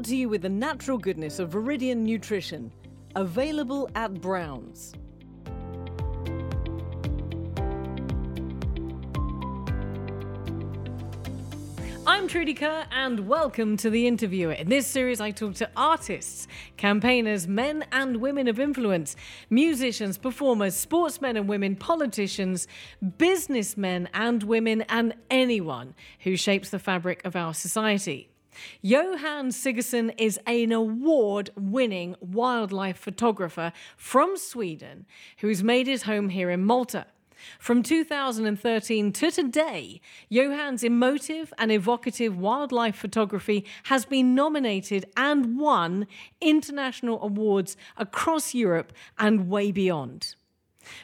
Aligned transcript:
Brought 0.00 0.08
to 0.08 0.16
you 0.16 0.30
with 0.30 0.40
the 0.40 0.48
natural 0.48 0.96
goodness 0.96 1.38
of 1.38 1.50
Viridian 1.50 1.98
Nutrition. 1.98 2.72
Available 3.16 3.90
at 3.94 4.14
Browns. 4.14 4.94
I'm 12.06 12.28
Trudy 12.28 12.54
Kerr, 12.54 12.86
and 12.90 13.28
welcome 13.28 13.76
to 13.76 13.90
The 13.90 14.06
Interviewer. 14.06 14.52
In 14.52 14.70
this 14.70 14.86
series, 14.86 15.20
I 15.20 15.32
talk 15.32 15.56
to 15.56 15.68
artists, 15.76 16.48
campaigners, 16.78 17.46
men 17.46 17.84
and 17.92 18.22
women 18.22 18.48
of 18.48 18.58
influence, 18.58 19.16
musicians, 19.50 20.16
performers, 20.16 20.74
sportsmen 20.74 21.36
and 21.36 21.46
women, 21.46 21.76
politicians, 21.76 22.66
businessmen 23.18 24.08
and 24.14 24.44
women, 24.44 24.80
and 24.88 25.12
anyone 25.30 25.94
who 26.20 26.36
shapes 26.38 26.70
the 26.70 26.78
fabric 26.78 27.22
of 27.26 27.36
our 27.36 27.52
society. 27.52 28.29
Johan 28.82 29.50
Siggesson 29.50 30.14
is 30.18 30.38
an 30.46 30.72
award 30.72 31.50
winning 31.56 32.16
wildlife 32.20 32.98
photographer 32.98 33.72
from 33.96 34.36
Sweden 34.36 35.06
who's 35.38 35.62
made 35.62 35.86
his 35.86 36.02
home 36.02 36.28
here 36.30 36.50
in 36.50 36.64
Malta. 36.64 37.06
From 37.58 37.82
2013 37.82 39.12
to 39.12 39.30
today, 39.30 40.00
Johan's 40.30 40.84
emotive 40.84 41.52
and 41.58 41.72
evocative 41.72 42.38
wildlife 42.38 42.96
photography 42.96 43.64
has 43.84 44.04
been 44.04 44.34
nominated 44.34 45.06
and 45.16 45.58
won 45.58 46.06
international 46.40 47.22
awards 47.22 47.76
across 47.96 48.54
Europe 48.54 48.92
and 49.18 49.48
way 49.48 49.72
beyond. 49.72 50.34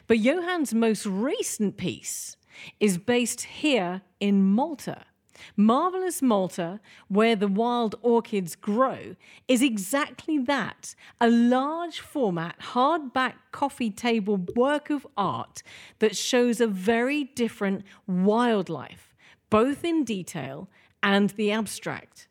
But 0.05 0.19
Johan's 0.19 0.73
most 0.73 1.05
recent 1.05 1.77
piece 1.77 2.37
is 2.79 2.97
based 2.97 3.41
here 3.41 4.01
in 4.19 4.43
Malta. 4.43 5.06
Marvelous 5.55 6.21
Malta, 6.21 6.79
where 7.07 7.35
the 7.35 7.47
wild 7.47 7.95
orchids 8.01 8.55
grow, 8.55 9.15
is 9.47 9.61
exactly 9.61 10.37
that 10.37 10.95
a 11.19 11.29
large 11.29 11.99
format, 11.99 12.59
hardback 12.59 13.33
coffee 13.51 13.91
table 13.91 14.37
work 14.55 14.89
of 14.89 15.05
art 15.17 15.63
that 15.99 16.15
shows 16.15 16.61
a 16.61 16.67
very 16.67 17.23
different 17.23 17.83
wildlife, 18.07 19.13
both 19.49 19.83
in 19.83 20.03
detail 20.03 20.69
and 21.01 21.31
the 21.31 21.51
abstract. 21.51 22.27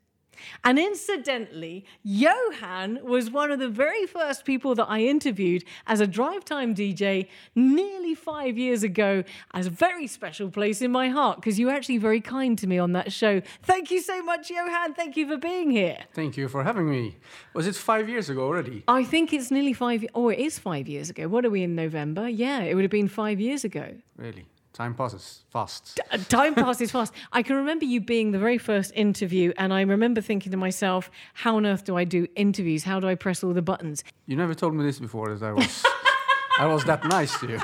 And 0.64 0.78
incidentally, 0.78 1.84
Johan 2.02 3.00
was 3.02 3.30
one 3.30 3.50
of 3.50 3.58
the 3.58 3.68
very 3.68 4.06
first 4.06 4.44
people 4.44 4.74
that 4.74 4.86
I 4.88 5.00
interviewed 5.00 5.64
as 5.86 6.00
a 6.00 6.06
drive 6.06 6.44
time 6.44 6.74
DJ 6.74 7.28
nearly 7.54 8.14
five 8.14 8.58
years 8.58 8.82
ago, 8.82 9.24
as 9.54 9.66
a 9.66 9.70
very 9.70 10.06
special 10.06 10.50
place 10.50 10.82
in 10.82 10.90
my 10.92 11.08
heart 11.08 11.36
because 11.38 11.58
you 11.58 11.66
were 11.66 11.72
actually 11.72 11.98
very 11.98 12.20
kind 12.20 12.58
to 12.58 12.66
me 12.66 12.78
on 12.78 12.92
that 12.92 13.12
show. 13.12 13.40
Thank 13.62 13.90
you 13.90 14.00
so 14.00 14.22
much, 14.22 14.50
Johan. 14.50 14.94
Thank 14.94 15.16
you 15.16 15.26
for 15.26 15.36
being 15.36 15.70
here. 15.70 15.98
Thank 16.14 16.36
you 16.36 16.48
for 16.48 16.64
having 16.64 16.90
me. 16.90 17.16
Was 17.54 17.66
it 17.66 17.74
five 17.74 18.08
years 18.08 18.28
ago 18.28 18.42
already? 18.42 18.84
I 18.88 19.04
think 19.04 19.32
it's 19.32 19.50
nearly 19.50 19.72
five, 19.72 20.04
or 20.14 20.32
it 20.32 20.38
is 20.38 20.58
five 20.58 20.88
years 20.88 21.10
ago. 21.10 21.28
What 21.28 21.44
are 21.44 21.50
we 21.50 21.62
in 21.62 21.74
November? 21.74 22.28
Yeah, 22.28 22.60
it 22.60 22.74
would 22.74 22.84
have 22.84 22.90
been 22.90 23.08
five 23.08 23.40
years 23.40 23.64
ago. 23.64 23.94
Really? 24.16 24.46
Time 24.76 24.92
passes 24.92 25.40
fast. 25.48 25.98
Uh, 26.10 26.18
Time 26.28 26.54
passes 26.54 26.90
fast. 26.90 27.14
I 27.32 27.42
can 27.42 27.56
remember 27.56 27.86
you 27.86 27.98
being 27.98 28.32
the 28.32 28.38
very 28.38 28.58
first 28.58 28.92
interview, 28.94 29.54
and 29.56 29.72
I 29.72 29.80
remember 29.80 30.20
thinking 30.20 30.52
to 30.52 30.58
myself, 30.58 31.10
how 31.32 31.56
on 31.56 31.64
earth 31.64 31.84
do 31.84 31.96
I 31.96 32.04
do 32.04 32.26
interviews? 32.36 32.84
How 32.84 33.00
do 33.00 33.08
I 33.08 33.14
press 33.14 33.42
all 33.42 33.54
the 33.54 33.62
buttons? 33.62 34.04
You 34.26 34.36
never 34.36 34.54
told 34.54 34.74
me 34.74 34.84
this 34.84 34.98
before 34.98 35.34
that 35.34 35.46
I 35.46 35.52
was 35.52 35.82
I 36.58 36.66
was 36.66 36.84
that 36.84 37.04
nice 37.04 37.40
to 37.40 37.48
you. 37.48 37.60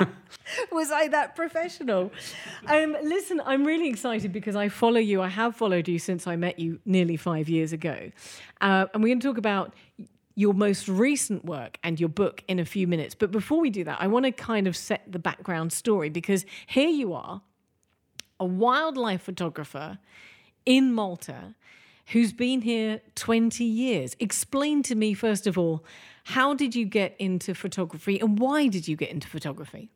Was 0.72 0.90
I 0.90 1.08
that 1.08 1.36
professional? 1.36 2.12
Um, 2.66 2.96
listen, 3.02 3.42
I'm 3.44 3.64
really 3.64 3.88
excited 3.88 4.32
because 4.32 4.56
I 4.56 4.68
follow 4.68 4.98
you. 4.98 5.20
I 5.20 5.28
have 5.28 5.54
followed 5.54 5.86
you 5.86 5.98
since 5.98 6.26
I 6.26 6.36
met 6.36 6.58
you 6.58 6.80
nearly 6.84 7.16
five 7.16 7.48
years 7.48 7.72
ago. 7.72 8.10
Uh, 8.60 8.86
and 8.92 9.02
we're 9.02 9.08
going 9.08 9.20
to 9.20 9.28
talk 9.28 9.38
about 9.38 9.74
your 10.36 10.54
most 10.54 10.86
recent 10.86 11.44
work 11.44 11.78
and 11.82 11.98
your 11.98 12.10
book 12.10 12.44
in 12.46 12.58
a 12.58 12.64
few 12.64 12.86
minutes. 12.86 13.14
But 13.14 13.32
before 13.32 13.58
we 13.58 13.70
do 13.70 13.82
that, 13.84 14.00
I 14.00 14.06
want 14.06 14.26
to 14.26 14.32
kind 14.32 14.68
of 14.68 14.76
set 14.76 15.10
the 15.10 15.18
background 15.18 15.72
story 15.72 16.10
because 16.10 16.44
here 16.66 16.90
you 16.90 17.14
are, 17.14 17.40
a 18.38 18.44
wildlife 18.44 19.22
photographer 19.22 19.98
in 20.66 20.92
Malta 20.92 21.54
who's 22.08 22.34
been 22.34 22.60
here 22.60 23.00
20 23.14 23.64
years. 23.64 24.14
Explain 24.20 24.82
to 24.84 24.94
me, 24.94 25.14
first 25.14 25.46
of 25.46 25.56
all, 25.56 25.82
how 26.24 26.52
did 26.54 26.74
you 26.74 26.84
get 26.84 27.16
into 27.18 27.54
photography 27.54 28.20
and 28.20 28.38
why 28.38 28.68
did 28.68 28.86
you 28.86 28.94
get 28.94 29.10
into 29.10 29.26
photography? 29.28 29.90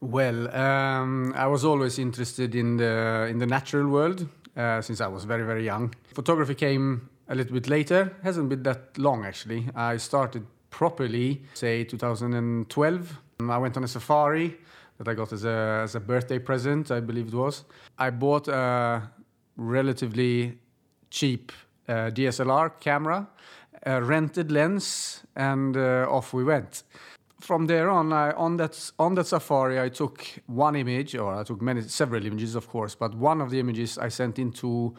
Well, 0.00 0.54
um, 0.56 1.34
I 1.36 1.46
was 1.46 1.64
always 1.64 1.98
interested 1.98 2.54
in 2.54 2.76
the 2.78 3.26
in 3.30 3.38
the 3.38 3.46
natural 3.46 3.88
world 3.88 4.28
uh, 4.56 4.80
since 4.82 5.00
I 5.00 5.06
was 5.06 5.24
very 5.24 5.44
very 5.44 5.64
young. 5.64 5.94
Photography 6.14 6.54
came 6.54 7.08
a 7.28 7.34
little 7.34 7.54
bit 7.54 7.68
later. 7.68 8.16
Hasn't 8.22 8.48
been 8.48 8.62
that 8.62 8.98
long 8.98 9.24
actually. 9.24 9.68
I 9.74 9.96
started 9.96 10.46
properly 10.70 11.42
say 11.54 11.84
2012. 11.84 13.20
I 13.48 13.58
went 13.58 13.76
on 13.76 13.84
a 13.84 13.88
safari 13.88 14.56
that 14.98 15.08
I 15.08 15.14
got 15.14 15.32
as 15.32 15.44
a 15.44 15.80
as 15.82 15.94
a 15.94 16.00
birthday 16.00 16.38
present, 16.38 16.90
I 16.90 17.00
believe 17.00 17.28
it 17.28 17.34
was. 17.34 17.64
I 17.98 18.10
bought 18.10 18.48
a 18.48 19.10
relatively 19.56 20.58
cheap 21.10 21.52
uh, 21.88 22.10
DSLR 22.10 22.80
camera, 22.80 23.28
a 23.84 24.02
rented 24.02 24.50
lens, 24.50 25.24
and 25.36 25.76
uh, 25.76 26.06
off 26.08 26.32
we 26.32 26.44
went. 26.44 26.82
From 27.40 27.66
there 27.66 27.90
on, 27.90 28.12
I, 28.12 28.32
on 28.32 28.56
that 28.56 28.92
on 28.98 29.14
that 29.14 29.26
safari, 29.26 29.80
I 29.80 29.90
took 29.90 30.24
one 30.46 30.76
image, 30.76 31.14
or 31.14 31.34
I 31.34 31.44
took 31.44 31.60
many 31.60 31.82
several 31.82 32.24
images, 32.24 32.54
of 32.54 32.68
course, 32.68 32.94
but 32.94 33.14
one 33.14 33.40
of 33.40 33.50
the 33.50 33.60
images 33.60 33.98
I 33.98 34.08
sent 34.08 34.38
into 34.38 34.94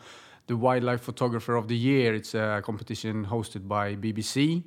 the 0.47 0.55
Wildlife 0.55 1.01
Photographer 1.01 1.55
of 1.55 1.67
the 1.67 1.75
Year. 1.75 2.13
It's 2.13 2.33
a 2.33 2.61
competition 2.63 3.25
hosted 3.25 3.67
by 3.67 3.95
BBC 3.95 4.63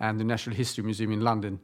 and 0.00 0.18
the 0.20 0.24
National 0.24 0.56
History 0.56 0.84
Museum 0.84 1.12
in 1.12 1.20
London. 1.20 1.60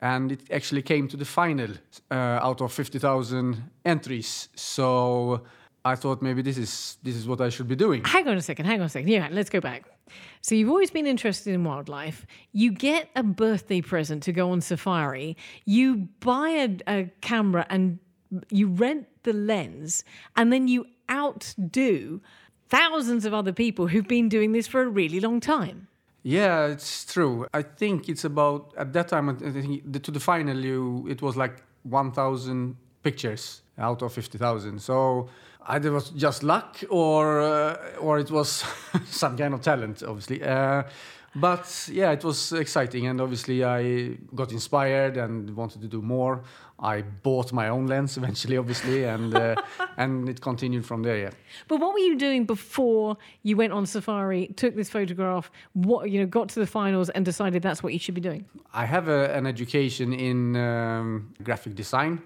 And 0.00 0.32
it 0.32 0.40
actually 0.50 0.82
came 0.82 1.08
to 1.08 1.16
the 1.16 1.24
final 1.24 1.70
uh, 2.10 2.14
out 2.14 2.60
of 2.60 2.72
50,000 2.72 3.62
entries. 3.84 4.48
So 4.54 5.42
I 5.84 5.94
thought 5.96 6.22
maybe 6.22 6.42
this 6.42 6.58
is 6.58 6.98
this 7.02 7.16
is 7.16 7.26
what 7.26 7.40
I 7.40 7.48
should 7.48 7.68
be 7.68 7.76
doing. 7.76 8.04
Hang 8.04 8.28
on 8.28 8.36
a 8.36 8.42
second, 8.42 8.66
hang 8.66 8.80
on 8.80 8.86
a 8.86 8.88
second. 8.88 9.08
Yeah, 9.08 9.28
let's 9.30 9.50
go 9.50 9.60
back. 9.60 9.84
So 10.40 10.54
you've 10.54 10.68
always 10.70 10.90
been 10.90 11.06
interested 11.06 11.52
in 11.54 11.64
wildlife. 11.64 12.26
You 12.52 12.72
get 12.72 13.10
a 13.16 13.22
birthday 13.22 13.80
present 13.80 14.22
to 14.24 14.32
go 14.32 14.50
on 14.50 14.60
safari. 14.60 15.36
You 15.64 16.08
buy 16.20 16.50
a, 16.50 16.76
a 16.86 17.10
camera 17.20 17.66
and 17.68 17.98
you 18.50 18.68
rent 18.68 19.06
the 19.22 19.32
lens, 19.32 20.04
and 20.36 20.52
then 20.52 20.68
you 20.68 20.86
outdo 21.10 22.20
thousands 22.68 23.24
of 23.24 23.34
other 23.34 23.52
people 23.52 23.88
who've 23.88 24.08
been 24.08 24.28
doing 24.28 24.52
this 24.52 24.66
for 24.66 24.82
a 24.82 24.88
really 24.88 25.20
long 25.20 25.40
time. 25.40 25.88
Yeah, 26.22 26.66
it's 26.66 27.04
true. 27.04 27.46
I 27.54 27.62
think 27.62 28.08
it's 28.08 28.24
about 28.24 28.74
at 28.76 28.92
that 28.92 29.08
time. 29.08 29.36
To 29.36 30.10
the 30.10 30.20
final, 30.20 30.56
you 30.56 31.06
it 31.08 31.22
was 31.22 31.36
like 31.36 31.62
1,000 31.84 32.76
pictures 33.02 33.62
out 33.78 34.02
of 34.02 34.12
50,000. 34.12 34.80
So 34.80 35.28
either 35.66 35.88
it 35.88 35.92
was 35.92 36.10
just 36.10 36.42
luck 36.42 36.82
or 36.90 37.40
uh, 37.40 37.76
or 38.00 38.18
it 38.18 38.30
was 38.30 38.64
some 39.06 39.36
kind 39.36 39.54
of 39.54 39.62
talent, 39.62 40.02
obviously. 40.02 40.42
Uh, 40.42 40.82
but 41.40 41.88
yeah, 41.92 42.12
it 42.12 42.24
was 42.24 42.52
exciting, 42.52 43.06
and 43.06 43.20
obviously 43.20 43.64
I 43.64 44.16
got 44.34 44.52
inspired 44.52 45.16
and 45.16 45.54
wanted 45.56 45.80
to 45.82 45.88
do 45.88 46.02
more. 46.02 46.42
I 46.80 47.02
bought 47.02 47.52
my 47.52 47.68
own 47.68 47.86
lens 47.86 48.16
eventually, 48.16 48.56
obviously, 48.56 49.04
and 49.04 49.34
uh, 49.34 49.56
and 49.96 50.28
it 50.28 50.40
continued 50.40 50.86
from 50.86 51.02
there. 51.02 51.18
Yeah. 51.18 51.30
But 51.66 51.80
what 51.80 51.92
were 51.92 51.98
you 51.98 52.16
doing 52.16 52.44
before 52.44 53.16
you 53.42 53.56
went 53.56 53.72
on 53.72 53.84
safari, 53.86 54.48
took 54.56 54.76
this 54.76 54.88
photograph, 54.88 55.50
what 55.72 56.10
you 56.10 56.20
know, 56.20 56.26
got 56.26 56.48
to 56.50 56.60
the 56.60 56.66
finals 56.66 57.08
and 57.10 57.24
decided 57.24 57.62
that's 57.62 57.82
what 57.82 57.92
you 57.92 57.98
should 57.98 58.14
be 58.14 58.20
doing? 58.20 58.44
I 58.72 58.86
have 58.86 59.08
a, 59.08 59.34
an 59.34 59.46
education 59.46 60.12
in 60.12 60.56
um, 60.56 61.34
graphic 61.42 61.74
design, 61.74 62.22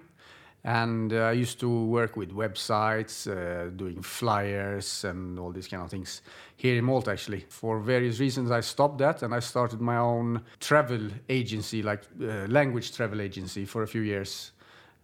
and 0.63 1.11
uh, 1.11 1.17
I 1.17 1.31
used 1.33 1.59
to 1.59 1.85
work 1.85 2.15
with 2.15 2.31
websites, 2.31 3.27
uh, 3.27 3.69
doing 3.69 4.01
flyers, 4.01 5.03
and 5.03 5.37
all 5.37 5.51
these 5.51 5.67
kind 5.67 5.83
of 5.83 5.89
things 5.89 6.21
here 6.55 6.77
in 6.77 6.85
Malta. 6.85 7.11
Actually, 7.11 7.45
for 7.49 7.79
various 7.79 8.19
reasons, 8.19 8.49
I 8.49 8.61
stopped 8.61 8.97
that, 8.99 9.23
and 9.23 9.33
I 9.33 9.39
started 9.39 9.81
my 9.81 9.97
own 9.97 10.41
travel 10.59 11.09
agency, 11.27 11.83
like 11.83 12.03
uh, 12.21 12.47
language 12.47 12.95
travel 12.95 13.19
agency, 13.19 13.65
for 13.65 13.83
a 13.83 13.87
few 13.87 14.01
years, 14.01 14.51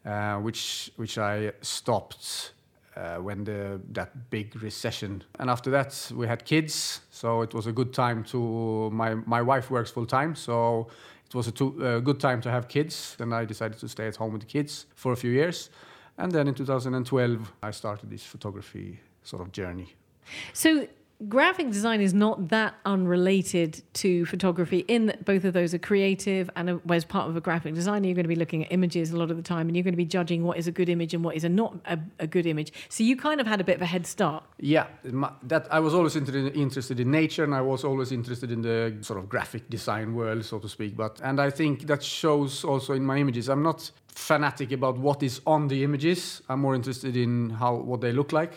uh, 0.06 0.38
which 0.38 0.92
which 0.96 1.18
I 1.18 1.52
stopped 1.62 2.54
uh, 2.96 3.18
when 3.18 3.44
the 3.44 3.82
that 3.92 4.30
big 4.30 4.62
recession. 4.62 5.24
And 5.40 5.50
after 5.50 5.70
that, 5.72 6.10
we 6.16 6.26
had 6.26 6.46
kids, 6.46 7.02
so 7.12 7.42
it 7.42 7.54
was 7.54 7.68
a 7.68 7.74
good 7.74 7.94
time 7.94 8.24
to. 8.26 8.90
My 8.92 9.16
my 9.26 9.42
wife 9.42 9.70
works 9.70 9.92
full 9.92 10.06
time, 10.06 10.36
so 10.36 10.88
it 11.30 11.36
was 11.36 11.48
a 11.48 11.52
too, 11.52 11.86
uh, 11.86 12.00
good 12.00 12.20
time 12.20 12.42
to 12.42 12.50
have 12.50 12.68
kids. 12.68 13.16
Then 13.18 13.32
I 13.34 13.46
decided 13.46 13.78
to 13.80 13.88
stay 13.88 14.08
at 14.08 14.16
home 14.16 14.34
with 14.34 14.42
the 14.42 14.48
kids 14.48 14.88
for 14.96 15.12
a 15.14 15.16
few 15.16 15.32
years, 15.32 15.70
and 16.18 16.32
then 16.32 16.48
in 16.48 16.56
2012, 16.56 17.54
I 17.62 17.72
started 17.72 18.10
this 18.10 18.24
photography 18.24 19.00
sort 19.24 19.42
of 19.42 19.52
journey. 19.52 19.94
So 20.54 20.88
graphic 21.28 21.70
design 21.70 22.00
is 22.00 22.14
not 22.14 22.50
that 22.50 22.76
unrelated 22.86 23.84
to 23.94 24.26
photography 24.26 24.80
in 24.88 25.08
that 25.08 25.26
both 25.26 25.44
of 25.44 25.54
those 25.54 25.74
are 25.74 25.80
creative 25.80 26.50
and 26.56 26.70
uh, 26.70 26.78
as 26.90 27.04
part 27.04 27.30
of 27.30 27.36
a 27.36 27.42
graphic 27.42 27.74
designer 27.74 28.08
you're 28.08 28.16
going 28.16 28.24
to 28.24 28.30
be 28.30 28.36
looking 28.36 28.64
at 28.64 28.72
images 28.72 29.12
a 29.12 29.18
lot 29.18 29.30
of 29.30 29.36
the 29.36 29.44
time 29.44 29.68
and 29.68 29.76
you're 29.76 29.84
going 29.84 29.94
to 29.94 29.98
be 29.98 30.06
judging 30.06 30.44
what 30.44 30.58
is 30.58 30.68
a 30.68 30.72
good 30.72 30.88
image 30.88 31.14
and 31.14 31.24
what 31.24 31.36
is 31.36 31.44
a 31.44 31.50
not 31.50 31.76
a, 31.86 32.00
a 32.20 32.28
good 32.28 32.46
image 32.46 32.72
so 32.88 33.04
you 33.04 33.18
kind 33.18 33.42
of 33.42 33.48
had 33.48 33.60
a 33.60 33.64
bit 33.64 33.76
of 33.76 33.82
a 33.82 33.86
head 33.86 34.08
start 34.08 34.44
Yeah, 34.62 34.88
that 35.44 35.68
I 35.72 35.80
was 35.80 35.94
always 35.94 36.16
interested 36.16 36.56
interested 36.56 37.00
in 37.00 37.12
nature, 37.12 37.44
and 37.44 37.56
I 37.56 37.62
was 37.62 37.84
always 37.84 38.12
interested 38.12 38.52
in 38.52 38.62
the 38.62 38.98
sort 39.02 39.20
of 39.20 39.30
graphic 39.30 39.70
design 39.70 40.14
world, 40.14 40.44
so 40.46 40.60
to 40.60 40.68
speak. 40.68 40.98
But 40.98 41.22
and 41.24 41.40
I 41.40 41.50
think 41.50 41.88
that 41.88 42.04
shows 42.04 42.64
also 42.64 42.94
in 42.94 43.06
my 43.06 43.18
images. 43.18 43.50
I'm 43.50 43.64
not 43.64 43.92
fanatic 44.08 44.72
about 44.72 44.98
what 44.98 45.24
is 45.24 45.42
on 45.46 45.68
the 45.68 45.84
images. 45.84 46.42
I'm 46.50 46.60
more 46.60 46.76
interested 46.76 47.16
in 47.16 47.52
how 47.52 47.76
what 47.76 48.02
they 48.02 48.12
look 48.12 48.32
like. 48.32 48.54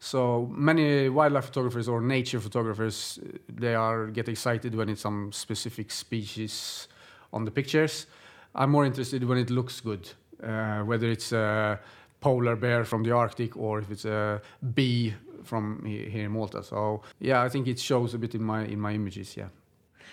So 0.00 0.48
many 0.54 1.08
wildlife 1.08 1.46
photographers 1.46 1.88
or 1.88 2.00
nature 2.00 2.40
photographers, 2.40 3.18
uh, 3.22 3.38
they 3.48 3.74
are 3.74 4.06
get 4.06 4.28
excited 4.28 4.74
when 4.74 4.88
it's 4.88 5.00
some 5.00 5.32
specific 5.32 5.90
species 5.90 6.88
on 7.32 7.44
the 7.44 7.50
pictures. 7.50 8.06
I'm 8.54 8.70
more 8.70 8.86
interested 8.86 9.24
when 9.24 9.38
it 9.38 9.50
looks 9.50 9.80
good, 9.80 10.08
uh, 10.42 10.80
whether 10.80 11.10
it's 11.10 11.32
a 11.32 11.80
polar 12.20 12.56
bear 12.56 12.84
from 12.84 13.02
the 13.02 13.12
Arctic 13.12 13.56
or 13.56 13.80
if 13.80 13.90
it's 13.90 14.04
a 14.04 14.40
bee 14.74 15.14
from 15.44 15.84
here 15.84 16.24
in 16.24 16.32
Malta. 16.32 16.62
So 16.62 17.02
yeah, 17.20 17.42
I 17.42 17.48
think 17.48 17.66
it 17.66 17.78
shows 17.78 18.14
a 18.14 18.18
bit 18.18 18.34
in 18.34 18.42
my 18.42 18.64
in 18.64 18.80
my 18.80 18.92
images. 18.92 19.36
Yeah, 19.36 19.48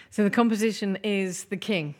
so 0.09 0.23
the 0.23 0.29
composition 0.29 0.97
is 1.03 1.45
the 1.45 1.57
king 1.57 1.95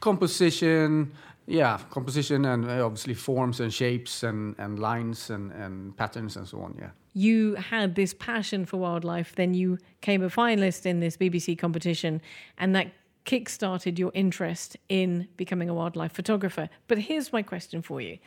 composition. 0.00 1.12
Yeah, 1.46 1.78
composition 1.90 2.44
and 2.44 2.64
uh, 2.64 2.84
obviously 2.84 3.14
forms 3.14 3.60
and 3.60 3.72
shapes 3.72 4.22
and, 4.22 4.54
and 4.58 4.78
lines 4.78 5.30
and, 5.30 5.50
and 5.52 5.96
patterns 5.96 6.36
and 6.36 6.46
so 6.46 6.60
on. 6.60 6.76
Yeah. 6.78 6.90
You 7.12 7.54
had 7.56 7.94
this 7.94 8.14
passion 8.14 8.64
for 8.66 8.76
wildlife, 8.76 9.34
then 9.34 9.54
you 9.54 9.78
came 10.00 10.22
a 10.22 10.28
finalist 10.28 10.86
in 10.86 11.00
this 11.00 11.16
BBC 11.16 11.58
competition, 11.58 12.20
and 12.58 12.74
that 12.74 12.92
kick-started 13.24 13.98
your 13.98 14.10
interest 14.14 14.76
in 14.88 15.28
becoming 15.36 15.68
a 15.68 15.74
wildlife 15.74 16.12
photographer. 16.12 16.68
But 16.88 16.98
here's 16.98 17.32
my 17.32 17.42
question 17.42 17.82
for 17.82 18.00
you. 18.00 18.18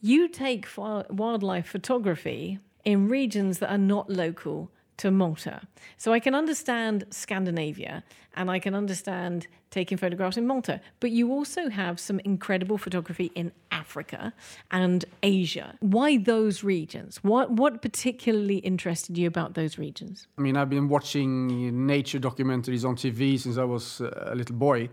You 0.00 0.28
take 0.28 0.66
wildlife 0.76 1.66
photography 1.66 2.58
in 2.84 3.08
regions 3.08 3.60
that 3.60 3.70
are 3.70 3.78
not 3.78 4.10
local 4.10 4.70
to 4.98 5.10
Malta. 5.10 5.62
So 5.96 6.12
I 6.12 6.20
can 6.20 6.34
understand 6.34 7.06
Scandinavia 7.10 8.04
and 8.34 8.50
I 8.50 8.58
can 8.58 8.74
understand 8.74 9.46
taking 9.70 9.98
photographs 9.98 10.36
in 10.36 10.46
Malta, 10.46 10.80
but 11.00 11.10
you 11.10 11.32
also 11.32 11.68
have 11.70 11.98
some 11.98 12.20
incredible 12.20 12.78
photography 12.78 13.30
in 13.34 13.52
Africa 13.70 14.32
and 14.70 15.04
Asia. 15.22 15.76
Why 15.80 16.18
those 16.18 16.62
regions? 16.62 17.18
What 17.22 17.50
what 17.50 17.82
particularly 17.82 18.58
interested 18.58 19.18
you 19.18 19.26
about 19.26 19.54
those 19.54 19.78
regions? 19.78 20.26
I 20.38 20.42
mean, 20.42 20.56
I've 20.56 20.70
been 20.70 20.88
watching 20.88 21.86
nature 21.86 22.20
documentaries 22.20 22.84
on 22.88 22.96
TV 22.96 23.38
since 23.38 23.58
I 23.58 23.64
was 23.64 24.00
uh, 24.00 24.32
a 24.32 24.34
little 24.34 24.56
boy. 24.56 24.90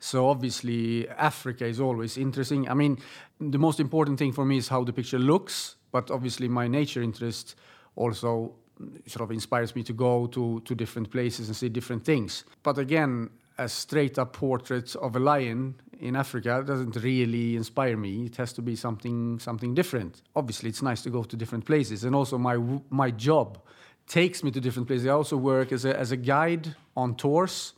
So 0.00 0.28
obviously, 0.28 1.08
Africa 1.08 1.66
is 1.66 1.80
always 1.80 2.16
interesting. 2.16 2.68
I 2.68 2.74
mean, 2.74 2.98
the 3.40 3.58
most 3.58 3.80
important 3.80 4.18
thing 4.18 4.32
for 4.32 4.44
me 4.44 4.56
is 4.58 4.68
how 4.68 4.84
the 4.84 4.92
picture 4.92 5.18
looks, 5.18 5.76
but 5.90 6.10
obviously, 6.10 6.48
my 6.48 6.68
nature 6.68 7.02
interest 7.02 7.56
also 7.96 8.54
sort 9.06 9.22
of 9.22 9.32
inspires 9.32 9.74
me 9.74 9.82
to 9.84 9.92
go 9.92 10.26
to, 10.28 10.60
to 10.60 10.74
different 10.74 11.10
places 11.10 11.48
and 11.48 11.56
see 11.56 11.68
different 11.68 12.04
things. 12.04 12.44
But 12.62 12.78
again, 12.78 13.30
a 13.58 13.68
straight 13.68 14.18
up 14.18 14.32
portrait 14.32 14.94
of 14.96 15.16
a 15.16 15.18
lion 15.18 15.74
in 16.00 16.14
Africa 16.14 16.62
doesn't 16.64 16.96
really 16.96 17.56
inspire 17.56 17.96
me. 17.96 18.26
It 18.26 18.36
has 18.36 18.52
to 18.54 18.62
be 18.62 18.76
something 18.76 19.38
something 19.40 19.74
different. 19.74 20.22
Obviously, 20.36 20.68
it's 20.68 20.82
nice 20.82 21.02
to 21.02 21.10
go 21.10 21.24
to 21.24 21.36
different 21.36 21.64
places, 21.64 22.04
and 22.04 22.14
also 22.14 22.38
my 22.38 22.56
my 22.90 23.10
job 23.10 23.58
takes 24.06 24.42
me 24.44 24.50
to 24.52 24.60
different 24.60 24.86
places. 24.86 25.06
I 25.06 25.10
also 25.10 25.36
work 25.36 25.72
as 25.72 25.84
a 25.84 25.98
as 25.98 26.12
a 26.12 26.16
guide 26.16 26.74
on 26.96 27.16
tours. 27.16 27.74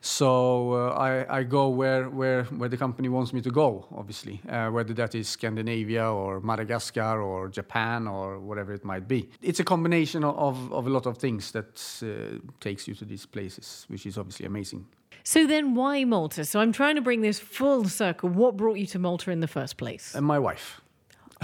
So 0.00 0.74
uh, 0.74 0.90
I, 0.92 1.38
I 1.38 1.42
go 1.42 1.68
where, 1.68 2.08
where, 2.08 2.44
where 2.44 2.68
the 2.68 2.76
company 2.76 3.08
wants 3.08 3.32
me 3.32 3.40
to 3.40 3.50
go, 3.50 3.86
obviously, 3.94 4.40
uh, 4.48 4.68
whether 4.70 4.94
that 4.94 5.14
is 5.14 5.28
Scandinavia 5.28 6.04
or 6.04 6.40
Madagascar 6.40 7.20
or 7.20 7.48
Japan 7.48 8.06
or 8.06 8.38
whatever 8.38 8.72
it 8.72 8.84
might 8.84 9.08
be. 9.08 9.28
It's 9.42 9.58
a 9.58 9.64
combination 9.64 10.22
of, 10.22 10.72
of 10.72 10.86
a 10.86 10.90
lot 10.90 11.06
of 11.06 11.18
things 11.18 11.50
that 11.52 11.82
uh, 12.02 12.38
takes 12.60 12.86
you 12.86 12.94
to 12.94 13.04
these 13.04 13.26
places, 13.26 13.86
which 13.88 14.06
is 14.06 14.16
obviously 14.16 14.46
amazing. 14.46 14.86
So 15.24 15.46
then 15.46 15.74
why 15.74 16.04
Malta? 16.04 16.44
So 16.44 16.60
I'm 16.60 16.72
trying 16.72 16.94
to 16.94 17.02
bring 17.02 17.20
this 17.20 17.40
full 17.40 17.84
circle. 17.88 18.28
What 18.28 18.56
brought 18.56 18.78
you 18.78 18.86
to 18.86 18.98
Malta 18.98 19.30
in 19.30 19.40
the 19.40 19.48
first 19.48 19.76
place? 19.76 20.14
And 20.14 20.24
my 20.24 20.38
wife. 20.38 20.80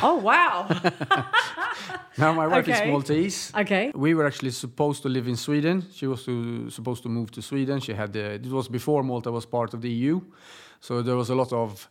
Oh 0.02 0.16
wow. 0.16 0.66
Now 2.16 2.32
my 2.32 2.46
wife 2.46 2.68
Okay. 2.68 2.84
is 2.84 2.90
Maltese. 2.90 3.52
okay. 3.56 3.90
We 3.94 4.14
were 4.14 4.24
actually 4.26 4.52
supposed 4.52 5.02
to 5.02 5.08
live 5.08 5.26
in 5.26 5.36
Sweden. 5.36 5.84
She 5.92 6.06
was 6.06 6.24
to, 6.24 6.70
supposed 6.70 7.02
to 7.02 7.08
move 7.08 7.30
to 7.32 7.42
Sweden. 7.42 7.80
She 7.80 7.92
had 7.92 8.12
the, 8.12 8.34
it 8.34 8.46
was 8.46 8.68
before 8.68 9.02
Malta 9.02 9.32
was 9.32 9.46
part 9.46 9.74
of 9.74 9.80
the 9.80 9.90
EU, 9.90 10.20
so 10.80 11.02
there 11.02 11.16
was 11.16 11.30
a 11.30 11.34
lot 11.34 11.52
of 11.52 11.88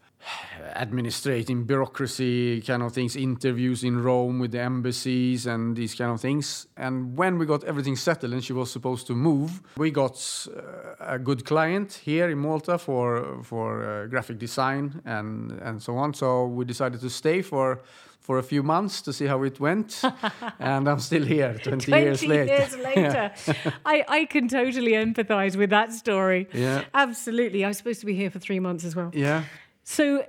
administrating 0.75 1.63
bureaucracy 1.65 2.61
kind 2.61 2.83
of 2.83 2.93
things, 2.93 3.15
interviews 3.15 3.83
in 3.83 4.01
Rome 4.03 4.39
with 4.39 4.51
the 4.51 4.61
embassies 4.61 5.45
and 5.45 5.75
these 5.75 5.95
kind 5.95 6.11
of 6.11 6.21
things. 6.21 6.67
And 6.77 7.17
when 7.17 7.37
we 7.37 7.45
got 7.45 7.63
everything 7.63 7.95
settled 7.95 8.33
and 8.33 8.43
she 8.43 8.53
was 8.53 8.71
supposed 8.71 9.07
to 9.07 9.13
move, 9.15 9.61
we 9.77 9.91
got 9.91 10.47
uh, 10.55 11.15
a 11.15 11.19
good 11.19 11.45
client 11.45 12.01
here 12.05 12.29
in 12.29 12.39
Malta 12.39 12.77
for 12.77 13.41
for 13.43 13.83
uh, 13.83 14.07
graphic 14.07 14.39
design 14.39 15.01
and 15.05 15.51
and 15.61 15.81
so 15.81 15.97
on. 15.97 16.13
So 16.13 16.47
we 16.47 16.65
decided 16.65 17.01
to 17.01 17.09
stay 17.09 17.41
for. 17.41 17.81
For 18.25 18.37
a 18.37 18.43
few 18.43 18.63
months 18.63 19.01
to 19.01 19.11
see 19.11 19.25
how 19.27 19.43
it 19.43 19.59
went, 19.59 20.01
and 20.59 20.87
I'm 20.87 20.99
still 20.99 21.25
here 21.25 21.55
20, 21.63 21.91
20 21.91 22.03
years 22.05 22.25
later. 22.25 22.45
years 22.45 22.77
later. 22.77 23.33
I, 23.85 24.05
I 24.07 24.25
can 24.25 24.47
totally 24.47 24.93
empathize 24.93 25.57
with 25.57 25.71
that 25.71 25.91
story. 25.91 26.47
Yeah. 26.53 26.85
Absolutely. 26.93 27.65
I 27.65 27.67
was 27.67 27.77
supposed 27.79 27.99
to 27.99 28.05
be 28.05 28.13
here 28.15 28.31
for 28.31 28.39
three 28.39 28.61
months 28.61 28.85
as 28.85 28.95
well. 28.95 29.11
Yeah. 29.13 29.43
So, 29.83 30.25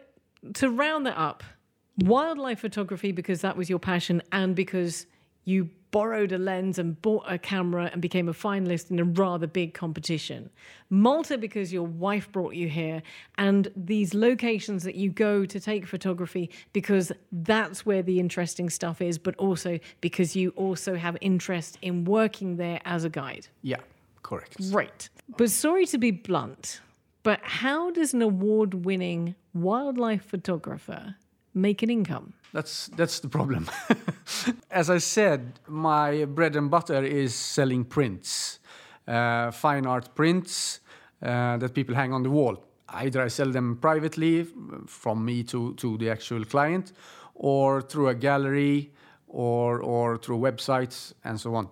to 0.55 0.71
round 0.71 1.07
that 1.07 1.17
up, 1.17 1.43
wildlife 1.99 2.61
photography 2.61 3.13
because 3.13 3.41
that 3.41 3.57
was 3.57 3.71
your 3.71 3.79
passion 3.79 4.23
and 4.33 4.55
because 4.55 5.07
you 5.45 5.71
borrowed 5.95 6.33
a 6.33 6.39
lens 6.39 6.81
and 6.81 7.01
bought 7.03 7.25
a 7.29 7.39
camera 7.39 7.89
and 7.93 8.03
became 8.03 8.29
a 8.29 8.33
finalist 8.33 8.91
in 8.91 8.99
a 8.99 9.05
rather 9.05 9.47
big 9.47 9.75
competition. 9.75 10.51
Malta 10.91 11.39
because 11.39 11.73
your 11.73 11.87
wife 11.87 12.33
brought 12.33 12.57
you 12.57 12.69
here 12.69 13.01
and 13.39 13.71
these 13.77 14.13
locations 14.13 14.83
that 14.83 14.97
you 14.97 15.09
go 15.09 15.45
to 15.45 15.61
take 15.61 15.87
photography 15.87 16.51
because 16.73 17.13
that's 17.31 17.87
where 17.87 18.03
the 18.03 18.19
interesting 18.19 18.69
stuff 18.69 19.01
is 19.01 19.19
but 19.19 19.37
also 19.37 19.79
because 20.01 20.35
you 20.35 20.51
also 20.57 20.97
have 20.97 21.17
interest 21.21 21.79
in 21.81 22.05
working 22.05 22.57
there 22.57 22.81
as 22.85 23.05
a 23.05 23.09
guide. 23.09 23.47
Yeah. 23.63 23.79
Correct. 24.25 24.57
Right. 24.71 25.09
But 25.37 25.51
sorry 25.51 25.87
to 25.87 25.99
be 25.99 26.11
blunt, 26.11 26.81
but 27.25 27.41
how 27.43 27.91
does 27.91 28.15
an 28.15 28.23
award 28.23 28.85
winning 28.85 29.35
wildlife 29.55 30.25
photographer 30.25 31.17
make 31.55 31.83
an 31.83 31.91
income? 31.91 32.35
That's 32.53 32.87
that's 32.97 33.19
the 33.19 33.29
problem. 33.29 33.69
As 34.71 34.91
I 34.91 34.99
said, 34.99 35.59
my 35.67 36.25
bread 36.27 36.55
and 36.55 36.71
butter 36.71 37.03
is 37.03 37.35
selling 37.35 37.85
prints, 37.85 38.61
uh, 39.09 39.51
fine 39.51 39.87
art 39.87 40.15
prints 40.15 40.81
uh, 41.23 41.57
that 41.57 41.75
people 41.75 41.95
hang 41.95 42.13
on 42.13 42.23
the 42.23 42.31
wall. 42.31 42.63
Either 42.89 43.23
I 43.23 43.29
sell 43.29 43.51
them 43.51 43.79
privately 43.81 44.47
from 44.87 45.25
me 45.25 45.43
to, 45.45 45.75
to 45.75 45.97
the 45.99 46.11
actual 46.11 46.45
client, 46.45 46.93
or 47.35 47.83
through 47.83 48.09
a 48.09 48.15
gallery, 48.15 48.93
or 49.27 49.81
or 49.81 50.19
through 50.19 50.39
websites 50.39 51.15
and 51.25 51.41
so 51.41 51.55
on. 51.55 51.69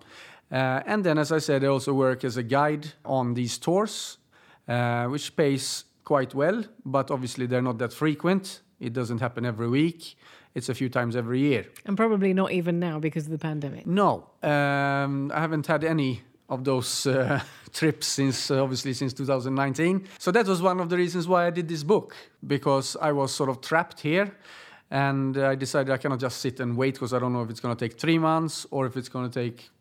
Uh, 0.51 0.81
and 0.85 1.03
then, 1.03 1.17
as 1.17 1.31
I 1.31 1.39
said, 1.39 1.63
I 1.63 1.67
also 1.67 1.93
work 1.93 2.23
as 2.23 2.37
a 2.37 2.43
guide 2.43 2.87
on 3.05 3.33
these 3.33 3.57
tours, 3.57 4.17
uh, 4.17 4.22
which 4.65 5.35
pays 5.35 5.85
quite 6.03 6.35
well, 6.35 6.63
but 6.85 7.11
obviously 7.11 7.45
they're 7.45 7.61
not 7.61 7.77
that 7.77 7.93
frequent. 7.93 8.61
It 8.79 8.93
doesn't 8.93 9.19
happen 9.19 9.45
every 9.45 9.69
week. 9.69 10.15
It's 10.55 10.69
a 10.69 10.75
few 10.75 10.89
times 10.89 11.15
every 11.15 11.39
year. 11.39 11.65
And 11.85 11.97
probably 11.97 12.33
not 12.33 12.51
even 12.51 12.79
now 12.79 12.99
because 12.99 13.25
of 13.25 13.31
the 13.31 13.39
pandemic. 13.39 13.87
No, 13.87 14.29
um, 14.43 15.31
I 15.33 15.39
haven't 15.39 15.67
had 15.67 15.83
any 15.83 16.21
of 16.49 16.63
those 16.63 17.07
uh, 17.07 17.41
trips 17.73 18.07
since 18.07 18.51
uh, 18.51 18.61
obviously 18.61 18.93
since 18.93 19.13
2019. 19.13 20.07
So 20.19 20.31
that 20.31 20.45
was 20.45 20.61
one 20.61 20.79
of 20.79 20.89
the 20.89 20.97
reasons 20.97 21.27
why 21.27 21.47
I 21.47 21.49
did 21.49 21.67
this 21.67 21.83
book 21.83 22.15
because 22.45 22.95
I 23.01 23.11
was 23.11 23.33
sort 23.33 23.49
of 23.49 23.61
trapped 23.61 24.01
here. 24.01 24.35
And 24.91 25.35
I 25.37 25.55
decided 25.55 25.91
I 25.91 25.97
cannot 25.97 26.19
just 26.19 26.39
sit 26.39 26.59
and 26.59 26.77
wait 26.77 26.95
because 26.95 27.13
I 27.13 27.19
don't 27.19 27.33
know 27.33 27.41
if 27.41 27.49
it's 27.49 27.59
going 27.59 27.75
to 27.75 27.79
take 27.79 27.99
three 27.99 28.19
months 28.19 28.67
or 28.69 28.85
if 28.85 28.95
it's 28.95 29.09
going 29.09 29.27
to 29.27 29.33
take 29.33 29.71